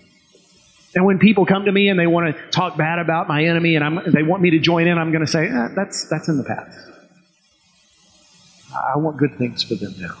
And 0.94 1.04
when 1.04 1.18
people 1.18 1.44
come 1.44 1.66
to 1.66 1.72
me 1.72 1.90
and 1.90 1.98
they 1.98 2.06
want 2.06 2.34
to 2.34 2.50
talk 2.50 2.78
bad 2.78 2.98
about 2.98 3.28
my 3.28 3.44
enemy 3.44 3.76
and 3.76 3.84
I'm, 3.84 4.00
they 4.10 4.22
want 4.22 4.42
me 4.42 4.50
to 4.50 4.58
join 4.58 4.86
in, 4.86 4.96
I'm 4.96 5.12
going 5.12 5.24
to 5.24 5.30
say, 5.30 5.46
eh, 5.46 5.68
that's, 5.76 6.08
that's 6.08 6.28
in 6.28 6.38
the 6.38 6.44
past. 6.44 6.78
I 8.74 8.96
want 8.96 9.18
good 9.18 9.36
things 9.36 9.62
for 9.62 9.74
them 9.74 9.94
now. 9.98 10.16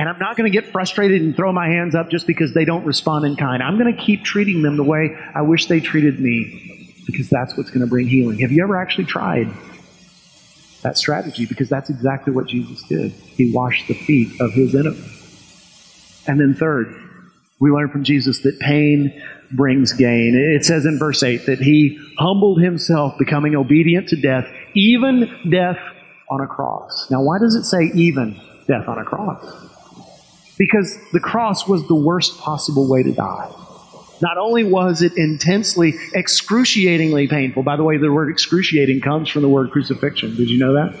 And 0.00 0.08
I'm 0.08 0.18
not 0.18 0.34
going 0.34 0.50
to 0.50 0.60
get 0.60 0.72
frustrated 0.72 1.20
and 1.20 1.36
throw 1.36 1.52
my 1.52 1.68
hands 1.68 1.94
up 1.94 2.08
just 2.08 2.26
because 2.26 2.54
they 2.54 2.64
don't 2.64 2.86
respond 2.86 3.26
in 3.26 3.36
kind. 3.36 3.62
I'm 3.62 3.76
going 3.76 3.94
to 3.94 4.02
keep 4.02 4.24
treating 4.24 4.62
them 4.62 4.78
the 4.78 4.82
way 4.82 5.14
I 5.34 5.42
wish 5.42 5.66
they 5.66 5.78
treated 5.78 6.18
me 6.18 6.94
because 7.04 7.28
that's 7.28 7.54
what's 7.54 7.68
going 7.68 7.82
to 7.82 7.86
bring 7.86 8.08
healing. 8.08 8.38
Have 8.38 8.50
you 8.50 8.62
ever 8.62 8.80
actually 8.80 9.04
tried 9.04 9.48
that 10.80 10.96
strategy? 10.96 11.44
Because 11.44 11.68
that's 11.68 11.90
exactly 11.90 12.32
what 12.32 12.46
Jesus 12.46 12.82
did. 12.84 13.12
He 13.12 13.52
washed 13.52 13.88
the 13.88 13.94
feet 13.94 14.40
of 14.40 14.54
his 14.54 14.74
enemy. 14.74 15.06
And 16.26 16.40
then, 16.40 16.54
third, 16.54 16.98
we 17.58 17.70
learn 17.70 17.90
from 17.90 18.02
Jesus 18.02 18.38
that 18.38 18.58
pain 18.58 19.22
brings 19.52 19.92
gain. 19.92 20.34
It 20.34 20.64
says 20.64 20.86
in 20.86 20.98
verse 20.98 21.22
8 21.22 21.44
that 21.44 21.58
he 21.58 22.00
humbled 22.18 22.62
himself, 22.62 23.18
becoming 23.18 23.54
obedient 23.54 24.08
to 24.08 24.16
death, 24.18 24.46
even 24.72 25.50
death 25.50 25.76
on 26.30 26.40
a 26.40 26.46
cross. 26.46 27.10
Now, 27.10 27.20
why 27.22 27.38
does 27.38 27.54
it 27.54 27.64
say 27.64 27.90
even 27.94 28.40
death 28.66 28.88
on 28.88 28.96
a 28.96 29.04
cross? 29.04 29.66
Because 30.60 30.98
the 31.12 31.20
cross 31.20 31.66
was 31.66 31.88
the 31.88 31.94
worst 31.94 32.38
possible 32.38 32.86
way 32.86 33.02
to 33.02 33.12
die. 33.12 33.50
Not 34.20 34.36
only 34.36 34.62
was 34.62 35.00
it 35.00 35.16
intensely, 35.16 35.94
excruciatingly 36.14 37.28
painful, 37.28 37.62
by 37.62 37.76
the 37.76 37.82
way, 37.82 37.96
the 37.96 38.12
word 38.12 38.30
excruciating 38.30 39.00
comes 39.00 39.30
from 39.30 39.40
the 39.40 39.48
word 39.48 39.70
crucifixion. 39.70 40.36
Did 40.36 40.50
you 40.50 40.58
know 40.58 40.74
that? 40.74 40.94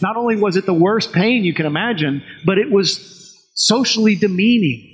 Not 0.00 0.16
only 0.16 0.36
was 0.36 0.56
it 0.56 0.64
the 0.64 0.72
worst 0.72 1.12
pain 1.12 1.44
you 1.44 1.52
can 1.52 1.66
imagine, 1.66 2.22
but 2.46 2.56
it 2.56 2.70
was 2.70 3.46
socially 3.52 4.14
demeaning. 4.14 4.88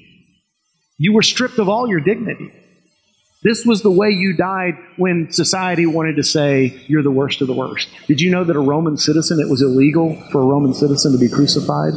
You 0.99 1.13
were 1.13 1.23
stripped 1.23 1.61
of 1.61 1.69
all 1.69 1.89
your 1.89 2.01
dignity. 2.01 2.53
This 3.45 3.65
was 3.65 3.83
the 3.83 3.93
way 3.93 4.11
you 4.11 4.37
died 4.37 4.75
when 4.97 5.31
society 5.31 5.87
wanted 5.87 6.17
to 6.17 6.25
say 6.25 6.83
you're 6.89 7.05
the 7.05 7.13
worst 7.13 7.43
of 7.43 7.47
the 7.47 7.55
worst. 7.55 7.89
Did 8.09 8.21
you 8.21 8.33
know 8.33 8.43
that 8.43 8.57
a 8.57 8.61
Roman 8.61 8.97
citizen, 8.97 9.39
it 9.39 9.49
was 9.49 9.63
illegal 9.63 10.21
for 10.33 10.43
a 10.43 10.45
Roman 10.45 10.75
citizen 10.75 11.13
to 11.13 11.19
be 11.19 11.29
crucified 11.29 11.93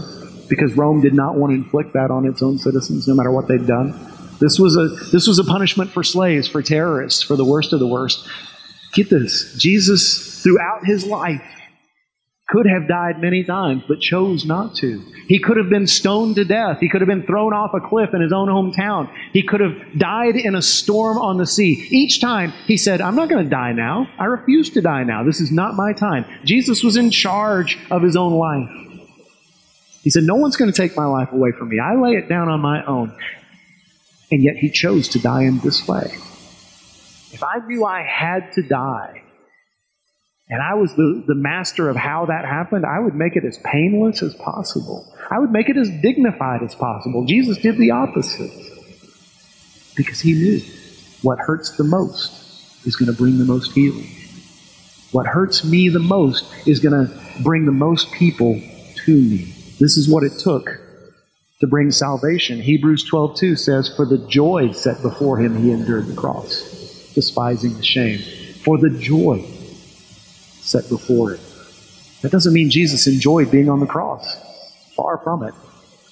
because 0.52 0.76
Rome 0.76 1.00
did 1.00 1.14
not 1.14 1.36
want 1.36 1.52
to 1.52 1.56
inflict 1.56 1.94
that 1.94 2.12
on 2.12 2.26
its 2.26 2.44
own 2.44 2.58
citizens, 2.58 3.08
no 3.08 3.16
matter 3.16 3.32
what 3.32 3.48
they'd 3.48 3.66
done? 3.66 3.98
This 4.42 4.60
was 4.60 4.76
a, 4.76 4.90
this 5.12 5.26
was 5.26 5.40
a 5.40 5.46
punishment 5.46 5.92
for 5.92 6.04
slaves, 6.04 6.50
for 6.50 6.62
terrorists, 6.62 7.24
for 7.24 7.38
the 7.38 7.46
worst 7.46 7.72
of 7.72 7.80
the 7.80 7.88
worst. 7.88 8.28
Get 8.92 9.10
this 9.10 9.56
Jesus, 9.58 10.44
throughout 10.44 10.86
his 10.86 11.06
life, 11.06 11.42
could 12.50 12.66
have 12.66 12.86
died 12.86 13.22
many 13.22 13.46
times, 13.46 13.84
but 13.88 14.02
chose 14.02 14.44
not 14.44 14.76
to. 14.76 15.02
He 15.30 15.40
could 15.40 15.56
have 15.56 15.70
been 15.70 15.88
stoned 15.88 16.36
to 16.36 16.44
death. 16.44 16.80
He 16.82 16.90
could 16.90 17.00
have 17.00 17.08
been 17.08 17.26
thrown 17.26 17.54
off 17.54 17.72
a 17.74 17.80
cliff 17.80 18.10
in 18.14 18.20
his 18.20 18.34
own 18.34 18.50
hometown. 18.50 19.10
He 19.32 19.44
could 19.44 19.62
have 19.62 19.98
died 19.98 20.36
in 20.36 20.56
a 20.56 20.62
storm 20.62 21.18
on 21.18 21.38
the 21.38 21.48
sea. 21.48 21.88
Each 21.92 22.20
time 22.20 22.52
he 22.66 22.76
said, 22.76 23.00
I'm 23.00 23.16
not 23.16 23.30
going 23.30 23.46
to 23.46 23.50
die 23.50 23.72
now. 23.72 24.06
I 24.20 24.26
refuse 24.26 24.70
to 24.72 24.82
die 24.82 25.06
now. 25.06 25.24
This 25.24 25.40
is 25.40 25.50
not 25.50 25.76
my 25.76 25.94
time. 25.94 26.26
Jesus 26.44 26.84
was 26.84 26.98
in 26.98 27.10
charge 27.10 27.80
of 27.90 28.02
his 28.02 28.18
own 28.18 28.34
life. 28.34 28.91
He 30.02 30.10
said, 30.10 30.24
No 30.24 30.36
one's 30.36 30.58
going 30.58 30.72
to 30.72 30.76
take 30.76 30.96
my 30.96 31.06
life 31.06 31.32
away 31.32 31.52
from 31.52 31.70
me. 31.70 31.80
I 31.80 31.96
lay 31.96 32.12
it 32.12 32.28
down 32.28 32.50
on 32.50 32.60
my 32.60 32.84
own. 32.86 33.16
And 34.32 34.42
yet 34.42 34.56
he 34.56 34.70
chose 34.70 35.10
to 35.10 35.20
die 35.20 35.44
in 35.44 35.60
this 35.60 35.88
way. 35.88 36.12
If 37.34 37.44
I 37.44 37.60
knew 37.66 37.86
I 37.86 38.04
had 38.04 38.54
to 38.54 38.62
die, 38.62 39.22
and 40.50 40.62
I 40.62 40.74
was 40.74 40.94
the, 40.96 41.24
the 41.28 41.36
master 41.36 41.90
of 41.90 41.96
how 41.96 42.26
that 42.26 42.44
happened, 42.44 42.86
I 42.86 43.00
would 43.00 43.16
make 43.16 43.36
it 43.36 43.46
as 43.46 43.58
painless 43.64 44.22
as 44.22 44.34
possible. 44.36 45.14
I 45.30 45.40
would 45.40 45.52
make 45.52 45.70
it 45.70 45.78
as 45.78 45.90
dignified 46.02 46.62
as 46.62 46.76
possible. 46.76 47.26
Jesus 47.26 47.58
did 47.58 47.78
the 47.78 47.92
opposite 47.92 48.52
because 49.96 50.20
he 50.20 50.34
knew 50.34 50.62
what 51.22 51.40
hurts 51.40 51.78
the 51.78 51.86
most 51.86 52.86
is 52.86 52.98
going 52.98 53.12
to 53.12 53.18
bring 53.18 53.38
the 53.38 53.46
most 53.46 53.72
healing. 53.72 54.10
What 55.12 55.26
hurts 55.26 55.64
me 55.64 55.90
the 55.90 56.00
most 56.00 56.46
is 56.66 56.80
going 56.80 57.08
to 57.08 57.44
bring 57.44 57.66
the 57.66 57.72
most 57.72 58.12
people 58.12 58.62
to 59.06 59.16
me. 59.16 59.54
This 59.82 59.98
is 59.98 60.08
what 60.08 60.24
it 60.24 60.38
took 60.38 60.80
to 61.60 61.66
bring 61.66 61.90
salvation. 61.90 62.62
Hebrews 62.62 63.04
12:2 63.10 63.56
says, 63.56 63.90
"For 63.90 64.06
the 64.06 64.20
joy 64.20 64.74
set 64.74 65.02
before 65.02 65.40
him 65.40 65.56
he 65.56 65.72
endured 65.72 66.06
the 66.06 66.14
cross, 66.14 67.12
despising 67.16 67.74
the 67.74 67.84
shame." 67.84 68.20
For 68.64 68.78
the 68.78 68.92
joy 68.92 69.44
set 70.62 70.88
before 70.88 71.32
him. 71.32 71.40
That 72.22 72.32
doesn't 72.32 72.54
mean 72.54 72.70
Jesus 72.70 73.08
enjoyed 73.08 73.50
being 73.50 73.70
on 73.70 73.80
the 73.80 73.88
cross. 73.88 74.24
Far 74.96 75.18
from 75.24 75.42
it. 75.42 75.56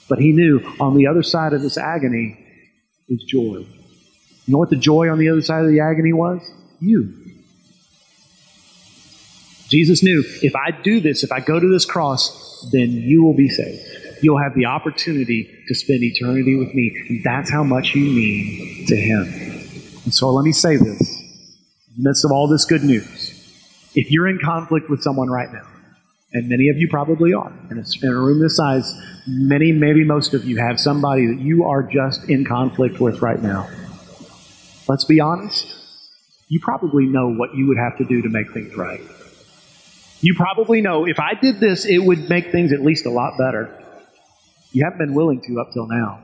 But 0.09 0.17
he 0.17 0.31
knew 0.31 0.61
on 0.79 0.97
the 0.97 1.05
other 1.05 1.21
side 1.21 1.53
of 1.53 1.61
this 1.61 1.77
agony 1.77 2.39
is 3.07 3.23
joy. 3.23 3.59
You 3.59 3.67
know 4.47 4.57
what 4.57 4.71
the 4.71 4.77
joy 4.77 5.09
on 5.11 5.19
the 5.19 5.29
other 5.29 5.43
side 5.43 5.63
of 5.63 5.69
the 5.69 5.81
agony 5.81 6.11
was? 6.11 6.41
You. 6.79 7.13
Jesus 9.69 10.01
knew 10.03 10.23
if 10.41 10.55
I 10.55 10.71
do 10.71 10.99
this, 10.99 11.23
if 11.23 11.31
I 11.31 11.39
go 11.39 11.59
to 11.59 11.71
this 11.71 11.85
cross, 11.85 12.67
then 12.71 12.91
you 12.91 13.23
will 13.23 13.35
be 13.35 13.49
saved. 13.49 13.81
You'll 14.21 14.41
have 14.41 14.53
the 14.55 14.65
opportunity 14.65 15.63
to 15.67 15.75
spend 15.75 16.03
eternity 16.03 16.55
with 16.55 16.73
me. 16.73 17.05
And 17.09 17.23
that's 17.23 17.49
how 17.49 17.63
much 17.63 17.95
you 17.95 18.01
mean 18.01 18.85
to 18.87 18.95
him. 18.95 19.23
And 20.03 20.13
so 20.13 20.29
let 20.31 20.43
me 20.43 20.51
say 20.51 20.75
this 20.75 21.01
in 21.01 22.03
the 22.03 22.09
midst 22.09 22.25
of 22.25 22.31
all 22.31 22.47
this 22.47 22.65
good 22.65 22.83
news. 22.83 23.35
If 23.95 24.11
you're 24.11 24.27
in 24.27 24.39
conflict 24.43 24.89
with 24.89 25.01
someone 25.01 25.29
right 25.29 25.51
now, 25.51 25.67
and 26.31 26.47
many 26.47 26.69
of 26.69 26.77
you 26.77 26.87
probably 26.89 27.33
are, 27.33 27.51
in 27.71 27.79
a, 27.79 27.83
in 28.03 28.09
a 28.09 28.15
room 28.15 28.39
this 28.39 28.55
size, 28.55 28.93
many, 29.27 29.71
maybe 29.71 30.03
most 30.03 30.33
of 30.33 30.45
you 30.45 30.57
have 30.57 30.79
somebody 30.79 31.25
that 31.27 31.39
you 31.39 31.65
are 31.65 31.81
just 31.81 32.29
in 32.29 32.45
conflict 32.45 32.99
with 32.99 33.21
right 33.21 33.41
now. 33.41 33.67
Let's 34.87 35.05
be 35.05 35.19
honest. 35.19 35.75
You 36.47 36.59
probably 36.61 37.05
know 37.05 37.31
what 37.31 37.55
you 37.55 37.67
would 37.67 37.77
have 37.77 37.97
to 37.97 38.05
do 38.05 38.21
to 38.21 38.29
make 38.29 38.51
things 38.53 38.75
right. 38.75 39.01
You 40.21 40.35
probably 40.35 40.81
know 40.81 41.05
if 41.05 41.19
I 41.19 41.33
did 41.33 41.59
this, 41.59 41.85
it 41.85 41.99
would 41.99 42.29
make 42.29 42.51
things 42.51 42.73
at 42.73 42.81
least 42.81 43.05
a 43.05 43.09
lot 43.09 43.37
better. 43.37 43.75
You 44.71 44.83
haven't 44.83 44.99
been 44.99 45.13
willing 45.13 45.41
to 45.41 45.59
up 45.59 45.71
till 45.73 45.87
now 45.87 46.21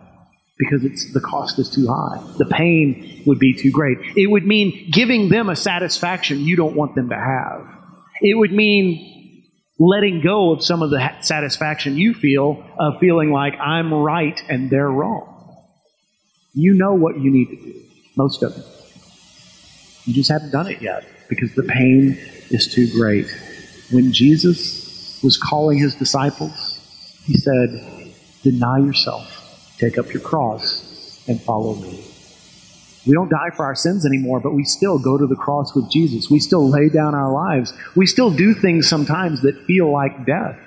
because 0.58 0.84
it's 0.84 1.12
the 1.14 1.20
cost 1.22 1.60
is 1.60 1.70
too 1.70 1.88
high. 1.88 2.22
The 2.38 2.46
pain 2.46 3.24
would 3.26 3.40
be 3.40 3.54
too 3.54 3.72
great. 3.72 3.98
It 4.16 4.28
would 4.28 4.46
mean 4.46 4.90
giving 4.92 5.30
them 5.30 5.50
a 5.50 5.56
satisfaction 5.56 6.42
you 6.42 6.56
don't 6.56 6.76
want 6.76 6.96
them 6.96 7.10
to 7.10 7.16
have. 7.16 7.68
It 8.22 8.38
would 8.38 8.52
mean 8.52 9.44
letting 9.80 10.22
go 10.22 10.52
of 10.52 10.64
some 10.64 10.82
of 10.82 10.90
the 10.90 11.12
satisfaction 11.22 11.98
you 11.98 12.14
feel 12.14 12.64
of 12.80 13.00
feeling 13.00 13.32
like 13.32 13.54
I'm 13.60 13.94
right 13.94 14.42
and 14.50 14.70
they're 14.70 14.90
wrong. 14.90 15.32
You 16.54 16.74
know 16.74 16.94
what 16.94 17.20
you 17.20 17.32
need 17.32 17.50
to 17.50 17.56
do, 17.58 17.82
most 18.16 18.42
of 18.42 18.56
it. 18.56 18.66
You 20.06 20.14
just 20.14 20.30
haven't 20.30 20.52
done 20.52 20.68
it 20.68 20.82
yet 20.82 21.04
because 21.28 21.54
the 21.56 21.64
pain 21.64 22.18
is 22.50 22.74
too 22.74 22.90
great. 22.92 23.28
When 23.92 24.12
Jesus 24.14 25.20
was 25.24 25.38
calling 25.38 25.78
his 25.78 25.96
disciples, 25.96 26.80
he 27.26 27.36
said, 27.36 28.14
Deny 28.44 28.80
yourself 28.80 29.36
Take 29.78 29.98
up 29.98 30.14
your 30.14 30.22
cross 30.22 31.24
and 31.28 31.42
follow 31.42 31.76
me. 31.76 32.04
We 33.06 33.14
don't 33.14 33.30
die 33.30 33.52
for 33.56 33.66
our 33.66 33.76
sins 33.76 34.06
anymore, 34.06 34.40
but 34.40 34.54
we 34.54 34.64
still 34.64 34.98
go 34.98 35.18
to 35.18 35.28
the 35.28 35.36
cross 35.36 35.76
with 35.76 35.92
Jesus. 35.92 36.30
We 36.30 36.40
still 36.40 36.68
lay 36.68 36.90
down 36.90 37.14
our 37.14 37.32
lives. 37.32 37.74
We 37.96 38.06
still 38.06 38.32
do 38.32 38.54
things 38.54 38.88
sometimes 38.88 39.42
that 39.42 39.66
feel 39.66 39.92
like 39.92 40.26
death. 40.26 40.58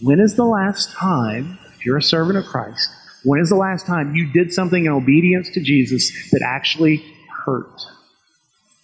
When 0.00 0.20
is 0.20 0.36
the 0.36 0.44
last 0.44 0.92
time, 0.92 1.58
if 1.74 1.84
you're 1.84 1.98
a 1.98 2.02
servant 2.02 2.38
of 2.38 2.44
Christ, 2.46 2.90
When 3.24 3.40
is 3.40 3.48
the 3.48 3.56
last 3.56 3.86
time 3.86 4.14
you 4.14 4.32
did 4.32 4.52
something 4.52 4.84
in 4.84 4.92
obedience 4.92 5.50
to 5.50 5.60
Jesus 5.60 6.30
that 6.30 6.42
actually 6.46 7.04
hurt? 7.44 7.82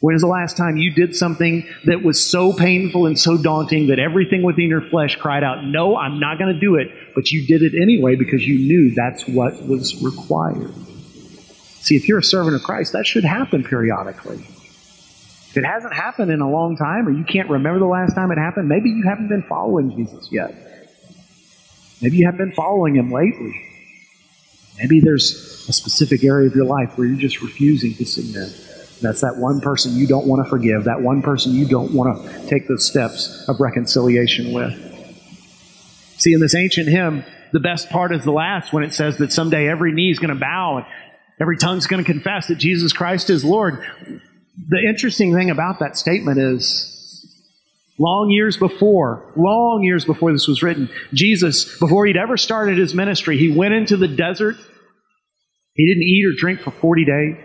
When 0.02 0.16
is 0.16 0.22
the 0.22 0.26
last 0.26 0.56
time 0.56 0.76
you 0.78 0.92
did 0.92 1.14
something 1.14 1.64
that 1.84 2.02
was 2.02 2.20
so 2.20 2.52
painful 2.52 3.06
and 3.06 3.16
so 3.16 3.40
daunting 3.40 3.86
that 3.86 4.00
everything 4.00 4.42
within 4.42 4.64
your 4.64 4.80
flesh 4.80 5.14
cried 5.14 5.44
out, 5.44 5.62
No, 5.62 5.96
I'm 5.96 6.18
not 6.18 6.40
going 6.40 6.52
to 6.52 6.58
do 6.58 6.74
it, 6.74 6.88
but 7.14 7.30
you 7.30 7.46
did 7.46 7.62
it 7.62 7.80
anyway 7.80 8.16
because 8.16 8.44
you 8.44 8.58
knew 8.58 8.90
that's 8.96 9.28
what 9.28 9.64
was 9.64 10.02
required? 10.02 10.74
See, 11.82 11.94
if 11.94 12.08
you're 12.08 12.18
a 12.18 12.22
servant 12.22 12.56
of 12.56 12.64
Christ, 12.64 12.94
that 12.94 13.06
should 13.06 13.22
happen 13.22 13.62
periodically. 13.62 14.38
If 14.38 15.56
it 15.56 15.64
hasn't 15.64 15.94
happened 15.94 16.32
in 16.32 16.40
a 16.40 16.50
long 16.50 16.76
time, 16.76 17.06
or 17.06 17.12
you 17.12 17.22
can't 17.22 17.48
remember 17.48 17.78
the 17.78 17.86
last 17.86 18.16
time 18.16 18.32
it 18.32 18.38
happened, 18.38 18.68
maybe 18.68 18.90
you 18.90 19.04
haven't 19.08 19.28
been 19.28 19.44
following 19.44 19.94
Jesus 19.96 20.32
yet. 20.32 20.52
Maybe 22.00 22.16
you 22.16 22.26
haven't 22.26 22.48
been 22.48 22.56
following 22.56 22.96
him 22.96 23.12
lately. 23.12 23.54
Maybe 24.78 24.98
there's 24.98 25.64
a 25.68 25.72
specific 25.72 26.24
area 26.24 26.48
of 26.48 26.56
your 26.56 26.64
life 26.64 26.98
where 26.98 27.06
you're 27.06 27.20
just 27.20 27.40
refusing 27.40 27.94
to 27.94 28.04
submit. 28.04 28.50
That's 29.02 29.20
that 29.20 29.36
one 29.36 29.60
person 29.60 29.96
you 29.96 30.06
don't 30.06 30.26
want 30.26 30.44
to 30.44 30.48
forgive, 30.48 30.84
that 30.84 31.02
one 31.02 31.22
person 31.22 31.52
you 31.52 31.66
don't 31.66 31.92
want 31.92 32.24
to 32.24 32.46
take 32.46 32.68
those 32.68 32.86
steps 32.86 33.44
of 33.48 33.60
reconciliation 33.60 34.52
with. 34.52 34.72
See, 36.18 36.32
in 36.32 36.40
this 36.40 36.54
ancient 36.54 36.88
hymn, 36.88 37.24
the 37.52 37.60
best 37.60 37.90
part 37.90 38.14
is 38.14 38.24
the 38.24 38.32
last 38.32 38.72
when 38.72 38.84
it 38.84 38.94
says 38.94 39.18
that 39.18 39.32
someday 39.32 39.68
every 39.68 39.92
knee 39.92 40.10
is 40.10 40.18
going 40.18 40.32
to 40.32 40.40
bow 40.40 40.78
and 40.78 40.86
every 41.40 41.56
tongue's 41.56 41.86
going 41.86 42.02
to 42.02 42.10
confess 42.10 42.46
that 42.46 42.56
Jesus 42.56 42.92
Christ 42.92 43.28
is 43.28 43.44
Lord. 43.44 43.84
The 44.68 44.78
interesting 44.88 45.34
thing 45.34 45.50
about 45.50 45.80
that 45.80 45.96
statement 45.96 46.38
is 46.38 46.92
long 47.98 48.30
years 48.30 48.56
before, 48.56 49.32
long 49.36 49.82
years 49.82 50.04
before 50.04 50.32
this 50.32 50.46
was 50.46 50.62
written, 50.62 50.88
Jesus, 51.12 51.78
before 51.78 52.06
he'd 52.06 52.16
ever 52.16 52.36
started 52.36 52.78
his 52.78 52.94
ministry, 52.94 53.36
he 53.36 53.50
went 53.50 53.74
into 53.74 53.96
the 53.96 54.08
desert. 54.08 54.56
He 55.74 55.86
didn't 55.86 56.02
eat 56.02 56.24
or 56.26 56.32
drink 56.38 56.60
for 56.60 56.70
40 56.70 57.04
days. 57.04 57.36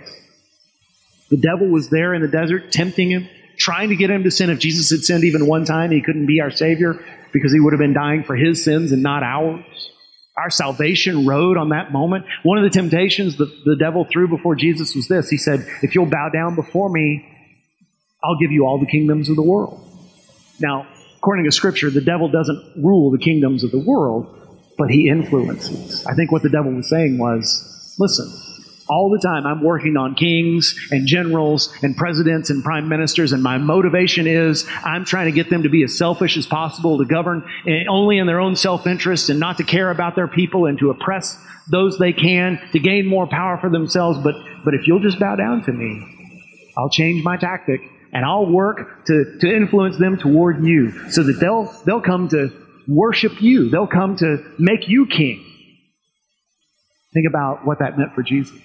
The 1.29 1.37
devil 1.37 1.67
was 1.67 1.89
there 1.89 2.13
in 2.13 2.21
the 2.21 2.27
desert 2.27 2.71
tempting 2.71 3.11
him, 3.11 3.27
trying 3.57 3.89
to 3.89 3.95
get 3.95 4.09
him 4.09 4.23
to 4.23 4.31
sin. 4.31 4.49
If 4.49 4.59
Jesus 4.59 4.89
had 4.89 5.01
sinned 5.01 5.23
even 5.23 5.47
one 5.47 5.65
time, 5.65 5.91
he 5.91 6.01
couldn't 6.01 6.25
be 6.25 6.41
our 6.41 6.51
Savior 6.51 6.99
because 7.33 7.51
he 7.51 7.59
would 7.59 7.73
have 7.73 7.79
been 7.79 7.93
dying 7.93 8.23
for 8.23 8.35
his 8.35 8.63
sins 8.63 8.91
and 8.91 9.03
not 9.03 9.23
ours. 9.23 9.91
Our 10.37 10.49
salvation 10.51 11.25
rode 11.25 11.57
on 11.57 11.69
that 11.69 11.91
moment. 11.91 12.25
One 12.43 12.57
of 12.59 12.63
the 12.63 12.69
temptations 12.69 13.37
that 13.37 13.49
the 13.65 13.75
devil 13.75 14.05
threw 14.05 14.27
before 14.27 14.55
Jesus 14.55 14.95
was 14.95 15.07
this 15.07 15.29
He 15.29 15.37
said, 15.37 15.67
If 15.81 15.95
you'll 15.95 16.05
bow 16.05 16.29
down 16.29 16.55
before 16.55 16.89
me, 16.89 17.25
I'll 18.23 18.37
give 18.39 18.51
you 18.51 18.65
all 18.65 18.79
the 18.79 18.85
kingdoms 18.85 19.29
of 19.29 19.35
the 19.35 19.41
world. 19.41 19.83
Now, 20.59 20.87
according 21.17 21.45
to 21.45 21.51
Scripture, 21.51 21.89
the 21.89 22.01
devil 22.01 22.29
doesn't 22.29 22.83
rule 22.83 23.11
the 23.11 23.17
kingdoms 23.17 23.63
of 23.63 23.71
the 23.71 23.79
world, 23.79 24.33
but 24.77 24.89
he 24.89 25.09
influences. 25.09 26.05
I 26.05 26.13
think 26.13 26.31
what 26.31 26.43
the 26.43 26.49
devil 26.49 26.71
was 26.71 26.89
saying 26.89 27.17
was 27.17 27.95
listen, 27.99 28.46
all 28.89 29.09
the 29.09 29.19
time 29.19 29.45
I'm 29.45 29.63
working 29.63 29.97
on 29.97 30.15
kings 30.15 30.75
and 30.91 31.07
generals 31.07 31.73
and 31.81 31.95
presidents 31.95 32.49
and 32.49 32.63
prime 32.63 32.87
ministers, 32.87 33.33
and 33.33 33.43
my 33.43 33.57
motivation 33.57 34.27
is 34.27 34.65
I'm 34.83 35.05
trying 35.05 35.25
to 35.25 35.31
get 35.31 35.49
them 35.49 35.63
to 35.63 35.69
be 35.69 35.83
as 35.83 35.97
selfish 35.97 36.37
as 36.37 36.45
possible, 36.45 36.97
to 36.97 37.05
govern 37.05 37.43
eh, 37.67 37.83
only 37.89 38.17
in 38.17 38.27
their 38.27 38.39
own 38.39 38.55
self 38.55 38.87
interest 38.87 39.29
and 39.29 39.39
not 39.39 39.57
to 39.57 39.63
care 39.63 39.89
about 39.89 40.15
their 40.15 40.27
people 40.27 40.65
and 40.65 40.77
to 40.79 40.89
oppress 40.89 41.37
those 41.69 41.97
they 41.97 42.13
can 42.13 42.59
to 42.71 42.79
gain 42.79 43.05
more 43.05 43.27
power 43.27 43.57
for 43.57 43.69
themselves. 43.69 44.19
But, 44.19 44.35
but 44.63 44.73
if 44.73 44.87
you'll 44.87 45.01
just 45.01 45.19
bow 45.19 45.35
down 45.35 45.63
to 45.63 45.71
me, 45.73 46.01
I'll 46.77 46.89
change 46.89 47.23
my 47.23 47.37
tactic 47.37 47.81
and 48.13 48.25
I'll 48.25 48.45
work 48.45 49.05
to, 49.05 49.37
to 49.41 49.53
influence 49.53 49.97
them 49.97 50.17
toward 50.17 50.63
you 50.63 51.09
so 51.09 51.23
that 51.23 51.39
they'll, 51.39 51.65
they'll 51.85 52.01
come 52.01 52.29
to 52.29 52.51
worship 52.87 53.41
you. 53.41 53.69
They'll 53.69 53.87
come 53.87 54.15
to 54.17 54.43
make 54.57 54.87
you 54.87 55.07
king. 55.07 55.43
Think 57.13 57.27
about 57.27 57.65
what 57.65 57.79
that 57.79 57.97
meant 57.97 58.13
for 58.13 58.23
Jesus. 58.23 58.57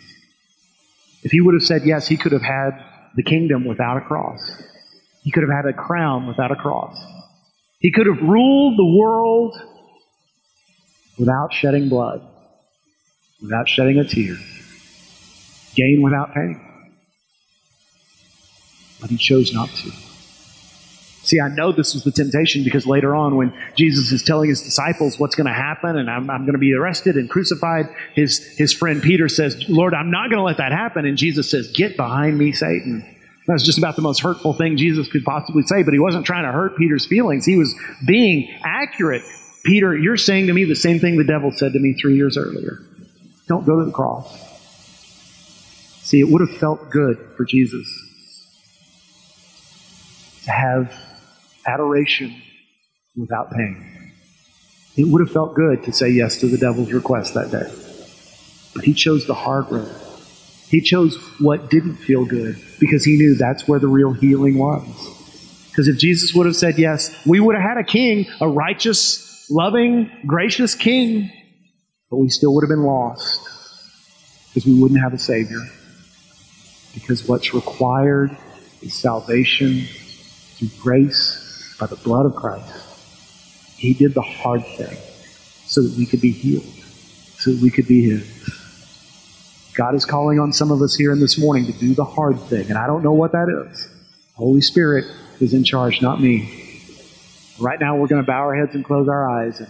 If 1.23 1.33
he 1.33 1.41
would 1.41 1.55
have 1.55 1.63
said 1.63 1.83
yes, 1.85 2.09
he 2.09 2.17
could 2.17 2.33
have 2.33 2.43
had 2.43 2.71
the 3.15 3.23
kingdom 3.23 3.65
without 3.65 3.97
a 3.97 4.01
cross. 4.01 4.41
He 5.23 5.31
could 5.31 5.43
have 5.43 5.53
had 5.53 5.67
a 5.67 5.73
crown 5.73 6.27
without 6.27 6.51
a 6.51 6.57
cross. 6.57 7.01
He 7.79 7.93
could 7.93 8.07
have 8.07 8.21
ruled 8.21 8.79
the 8.79 8.97
world 8.99 9.57
without 11.19 11.53
shedding 11.53 11.89
blood, 11.89 12.23
without 13.41 13.69
shedding 13.69 13.99
a 13.99 14.05
tear, 14.05 14.37
gain 15.75 16.03
without 16.03 16.35
pain. 16.35 16.61
But 19.01 19.11
he 19.11 19.17
chose 19.17 19.53
not 19.53 19.69
to. 19.69 20.02
See, 21.25 21.41
I 21.41 21.49
know 21.49 21.71
this 21.71 21.95
was 21.95 22.03
the 22.03 22.11
temptation 22.11 22.65
because 22.65 22.85
later 22.85 23.15
on, 23.15 23.37
when 23.37 23.55
Jesus 23.77 24.11
is 24.11 24.25
telling 24.25 24.49
his 24.49 24.61
disciples 24.61 25.21
what's 25.21 25.37
going 25.37 25.47
to 25.47 25.53
happen 25.53 25.97
and 25.97 26.11
I'm, 26.11 26.29
I'm 26.29 26.43
going 26.43 26.55
to 26.55 26.59
be 26.59 26.75
arrested 26.75 27.17
and 27.17 27.31
crucified, 27.31 27.87
his, 28.15 28.45
his 28.59 28.73
friend 28.73 29.01
Peter 29.01 29.29
says, 29.29 29.65
Lord, 29.69 29.95
I'm 29.95 30.11
not 30.11 30.31
going 30.31 30.39
to 30.39 30.43
let 30.43 30.57
that 30.57 30.73
happen. 30.73 31.07
And 31.07 31.17
Jesus 31.17 31.49
says, 31.49 31.71
Get 31.71 31.97
behind 31.97 32.37
me, 32.37 32.51
Satan. 32.51 33.05
That's 33.47 33.63
just 33.63 33.79
about 33.79 33.97
the 33.97 34.03
most 34.03 34.21
hurtful 34.21 34.53
thing 34.53 34.77
Jesus 34.77 35.09
could 35.09 35.25
possibly 35.25 35.63
say, 35.63 35.83
but 35.83 35.93
he 35.93 36.01
wasn't 36.01 36.27
trying 36.27 36.45
to 36.45 36.53
hurt 36.53 36.77
Peter's 36.77 37.07
feelings. 37.07 37.45
He 37.45 37.57
was 37.57 37.75
being 38.05 38.49
accurate. 38.65 39.23
Peter, 39.65 39.97
you're 39.97 40.17
saying 40.17 40.49
to 40.49 40.53
me 40.53 40.65
the 40.65 40.77
same 40.77 40.99
thing 40.99 41.17
the 41.17 41.25
devil 41.25 41.53
said 41.53 41.73
to 41.73 41.79
me 41.79 41.95
three 41.95 42.17
years 42.17 42.37
earlier. 42.37 42.81
Don't 43.49 43.67
go 43.67 43.79
to 43.79 43.85
the 43.85 43.93
cross. 43.93 44.33
See, 46.03 46.21
it 46.21 46.29
would 46.29 46.41
have 46.41 46.57
felt 46.59 46.91
good 46.91 47.19
for 47.37 47.45
Jesus 47.45 47.89
to 50.45 50.51
have 50.51 50.93
adoration 51.67 52.43
without 53.17 53.53
pain. 53.53 54.13
It 54.97 55.05
would 55.09 55.21
have 55.21 55.31
felt 55.31 55.55
good 55.55 55.85
to 55.85 55.93
say 55.93 56.11
yes 56.11 56.39
to 56.41 56.47
the 56.47 56.59
devil's 56.59 56.93
request 56.93 57.35
that 57.35 57.51
day. 57.51 57.73
But 58.75 58.85
he 58.85 58.95
chose 58.95 59.27
the 59.27 59.35
hard 59.35 59.71
road. 59.71 59.91
He 60.69 60.81
chose 60.81 61.17
what 61.39 61.71
didn't 61.71 61.97
feel 61.97 62.25
good 62.25 62.57
because 62.81 63.05
he 63.05 63.17
knew 63.17 63.35
that's 63.35 63.69
where 63.69 63.79
the 63.79 63.89
real 63.89 64.13
healing 64.13 64.59
was. 64.59 64.85
Because 65.71 65.89
if 65.89 65.99
Jesus 65.99 66.35
would 66.35 66.47
have 66.47 66.57
said 66.57 66.79
yes, 66.79 67.15
we 67.27 67.41
would 67.41 67.55
have 67.55 67.65
had 67.65 67.79
a 67.79 67.85
king, 67.85 68.27
a 68.41 68.49
righteous, 68.49 69.51
loving, 69.51 70.11
gracious 70.27 70.75
king, 70.75 71.31
but 72.11 72.19
we 72.19 72.29
still 72.29 72.55
would 72.55 72.63
have 72.63 72.69
been 72.69 72.85
lost 72.85 73.41
because 74.49 74.67
we 74.67 74.79
wouldn't 74.79 75.01
have 75.01 75.15
a 75.15 75.19
Savior. 75.19 75.61
Because 76.93 77.27
what's 77.27 77.55
required 77.55 78.37
is 78.83 78.93
salvation 78.93 79.85
through 80.57 80.69
grace 80.81 81.52
by 81.79 81.87
the 81.87 81.97
blood 81.97 82.27
of 82.27 82.35
Christ. 82.35 82.71
He 83.77 83.95
did 83.95 84.15
the 84.15 84.23
hard 84.23 84.65
thing 84.65 84.97
so 85.67 85.83
that 85.83 85.97
we 85.97 86.07
could 86.07 86.21
be 86.21 86.31
healed, 86.31 86.65
so 87.39 87.51
that 87.51 87.61
we 87.61 87.71
could 87.71 87.89
be 87.89 88.11
His. 88.11 88.29
God 89.75 89.95
is 89.95 90.05
calling 90.05 90.39
on 90.39 90.53
some 90.53 90.71
of 90.71 90.83
us 90.83 90.95
here 90.95 91.13
in 91.13 91.19
this 91.19 91.39
morning 91.39 91.67
to 91.67 91.73
do 91.73 91.95
the 91.95 92.05
hard 92.05 92.39
thing, 92.43 92.69
and 92.69 92.79
I 92.79 92.87
don't 92.87 93.03
know 93.03 93.13
what 93.13 93.33
that 93.33 93.49
is. 93.49 93.89
Holy 94.35 94.61
Spirit 94.61 95.05
is 95.41 95.55
in 95.55 95.65
charge, 95.65 96.03
not 96.03 96.21
me. 96.21 96.49
Right 97.59 97.81
now, 97.81 97.97
we're 97.97 98.07
going 98.07 98.23
to 98.23 98.27
bow 98.27 98.41
our 98.41 98.55
heads 98.55 98.75
and 98.75 98.85
close 98.85 99.09
our 99.09 99.29
eyes, 99.29 99.61
and 99.61 99.69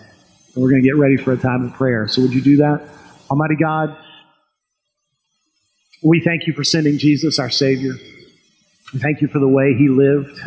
we're 0.56 0.70
going 0.70 0.82
to 0.82 0.88
get 0.88 0.96
ready 0.96 1.16
for 1.16 1.32
a 1.32 1.38
time 1.38 1.64
of 1.64 1.72
prayer. 1.72 2.08
So, 2.08 2.22
would 2.22 2.34
you 2.34 2.42
do 2.42 2.56
that? 2.58 2.82
Almighty 3.30 3.56
God, 3.56 3.96
we 6.02 6.20
thank 6.20 6.46
you 6.46 6.52
for 6.52 6.64
sending 6.64 6.98
Jesus, 6.98 7.38
our 7.38 7.50
Savior. 7.50 7.94
We 8.92 8.98
thank 9.00 9.22
you 9.22 9.28
for 9.28 9.38
the 9.38 9.48
way 9.48 9.74
He 9.74 9.88
lived 9.88 10.38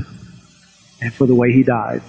and 1.05 1.13
for 1.13 1.27
the 1.27 1.35
way 1.35 1.51
he 1.51 1.61
died. 1.61 2.01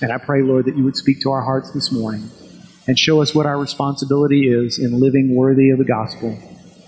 And 0.00 0.10
I 0.10 0.16
pray, 0.16 0.40
Lord, 0.40 0.64
that 0.64 0.76
you 0.76 0.84
would 0.84 0.96
speak 0.96 1.20
to 1.20 1.32
our 1.32 1.42
hearts 1.42 1.70
this 1.72 1.92
morning 1.92 2.30
and 2.86 2.98
show 2.98 3.20
us 3.20 3.34
what 3.34 3.44
our 3.44 3.58
responsibility 3.58 4.48
is 4.48 4.78
in 4.78 4.98
living 4.98 5.34
worthy 5.34 5.68
of 5.68 5.78
the 5.78 5.84
gospel. 5.84 6.34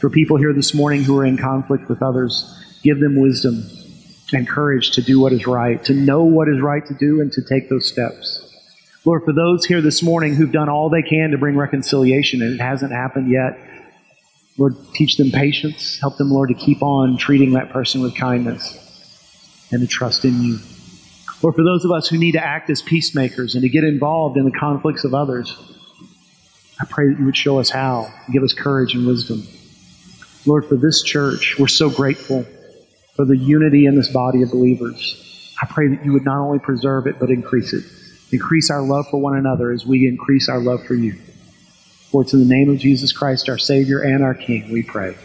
For 0.01 0.09
people 0.09 0.39
here 0.39 0.55
this 0.55 0.73
morning 0.73 1.03
who 1.03 1.17
are 1.19 1.27
in 1.27 1.37
conflict 1.37 1.91
with 1.91 2.03
others, 2.03 2.49
give 2.83 2.99
them 2.99 3.21
wisdom 3.21 3.63
and 4.33 4.49
courage 4.49 4.93
to 4.93 5.03
do 5.03 5.21
what 5.21 5.35
is 5.35 5.47
right, 5.47 5.85
to 5.85 5.93
know 5.93 6.25
what 6.25 6.49
is 6.49 6.63
right 6.63 6.85
to 6.87 6.95
do, 6.95 7.21
and 7.21 7.31
to 7.33 7.43
take 7.43 7.69
those 7.69 7.87
steps. 7.87 8.49
Lord, 9.05 9.25
for 9.25 9.35
those 9.35 9.67
here 9.67 9.83
this 9.83 10.03
morning 10.03 10.35
who've 10.35 10.51
done 10.51 10.71
all 10.71 10.89
they 10.89 11.03
can 11.03 11.33
to 11.33 11.39
bring 11.39 11.59
reconciliation 11.59 12.41
and 12.41 12.55
it 12.55 12.63
hasn't 12.63 12.93
happened 12.93 13.31
yet, 13.31 13.59
Lord, 14.57 14.77
teach 14.95 15.19
them 15.19 15.31
patience. 15.31 15.99
Help 16.01 16.17
them, 16.17 16.31
Lord, 16.31 16.49
to 16.49 16.55
keep 16.55 16.83
on 16.83 17.19
treating 17.19 17.53
that 17.53 17.71
person 17.71 18.01
with 18.01 18.15
kindness 18.15 18.79
and 19.71 19.83
to 19.83 19.87
trust 19.87 20.25
in 20.25 20.43
you. 20.43 20.59
Or 21.43 21.53
for 21.53 21.65
those 21.65 21.85
of 21.85 21.91
us 21.91 22.09
who 22.09 22.19
need 22.19 22.33
to 22.33 22.45
act 22.45 22.71
as 22.71 22.83
peacemakers 22.83 23.55
and 23.55 23.63
to 23.63 23.69
get 23.69 23.85
involved 23.85 24.37
in 24.37 24.45
the 24.45 24.53
conflicts 24.53 25.05
of 25.05 25.13
others, 25.13 25.57
I 26.81 26.85
pray 26.85 27.09
that 27.09 27.19
you 27.19 27.25
would 27.25 27.37
show 27.37 27.59
us 27.59 27.69
how, 27.69 28.13
give 28.31 28.43
us 28.43 28.53
courage 28.53 28.95
and 28.95 29.07
wisdom. 29.07 29.47
Lord, 30.47 30.67
for 30.67 30.77
this 30.77 31.03
church, 31.03 31.57
we're 31.59 31.69
so 31.69 31.91
grateful 31.91 32.45
for 33.15 33.25
the 33.25 33.37
unity 33.37 33.87
in 33.87 33.97
this 33.97 34.09
body 34.09 34.43
of 34.43 34.51
believers. 34.51 35.55
I 35.61 35.67
pray 35.67 35.89
that 35.89 36.05
you 36.05 36.13
would 36.13 36.25
not 36.25 36.39
only 36.39 36.59
preserve 36.59 37.07
it, 37.07 37.19
but 37.19 37.31
increase 37.31 37.73
it. 37.73 37.85
Increase 38.33 38.71
our 38.71 38.83
love 38.83 39.07
for 39.11 39.21
one 39.21 39.37
another 39.37 39.71
as 39.71 39.85
we 39.85 40.09
increase 40.09 40.49
our 40.49 40.59
love 40.59 40.85
for 40.85 40.95
you. 40.95 41.15
For 42.11 42.23
it's 42.23 42.33
in 42.33 42.41
the 42.41 42.55
name 42.55 42.71
of 42.71 42.79
Jesus 42.79 43.13
Christ, 43.13 43.49
our 43.49 43.59
Savior 43.59 44.01
and 44.01 44.25
our 44.25 44.35
King, 44.35 44.73
we 44.73 44.83
pray. 44.83 45.17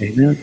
Amen. 0.00 0.38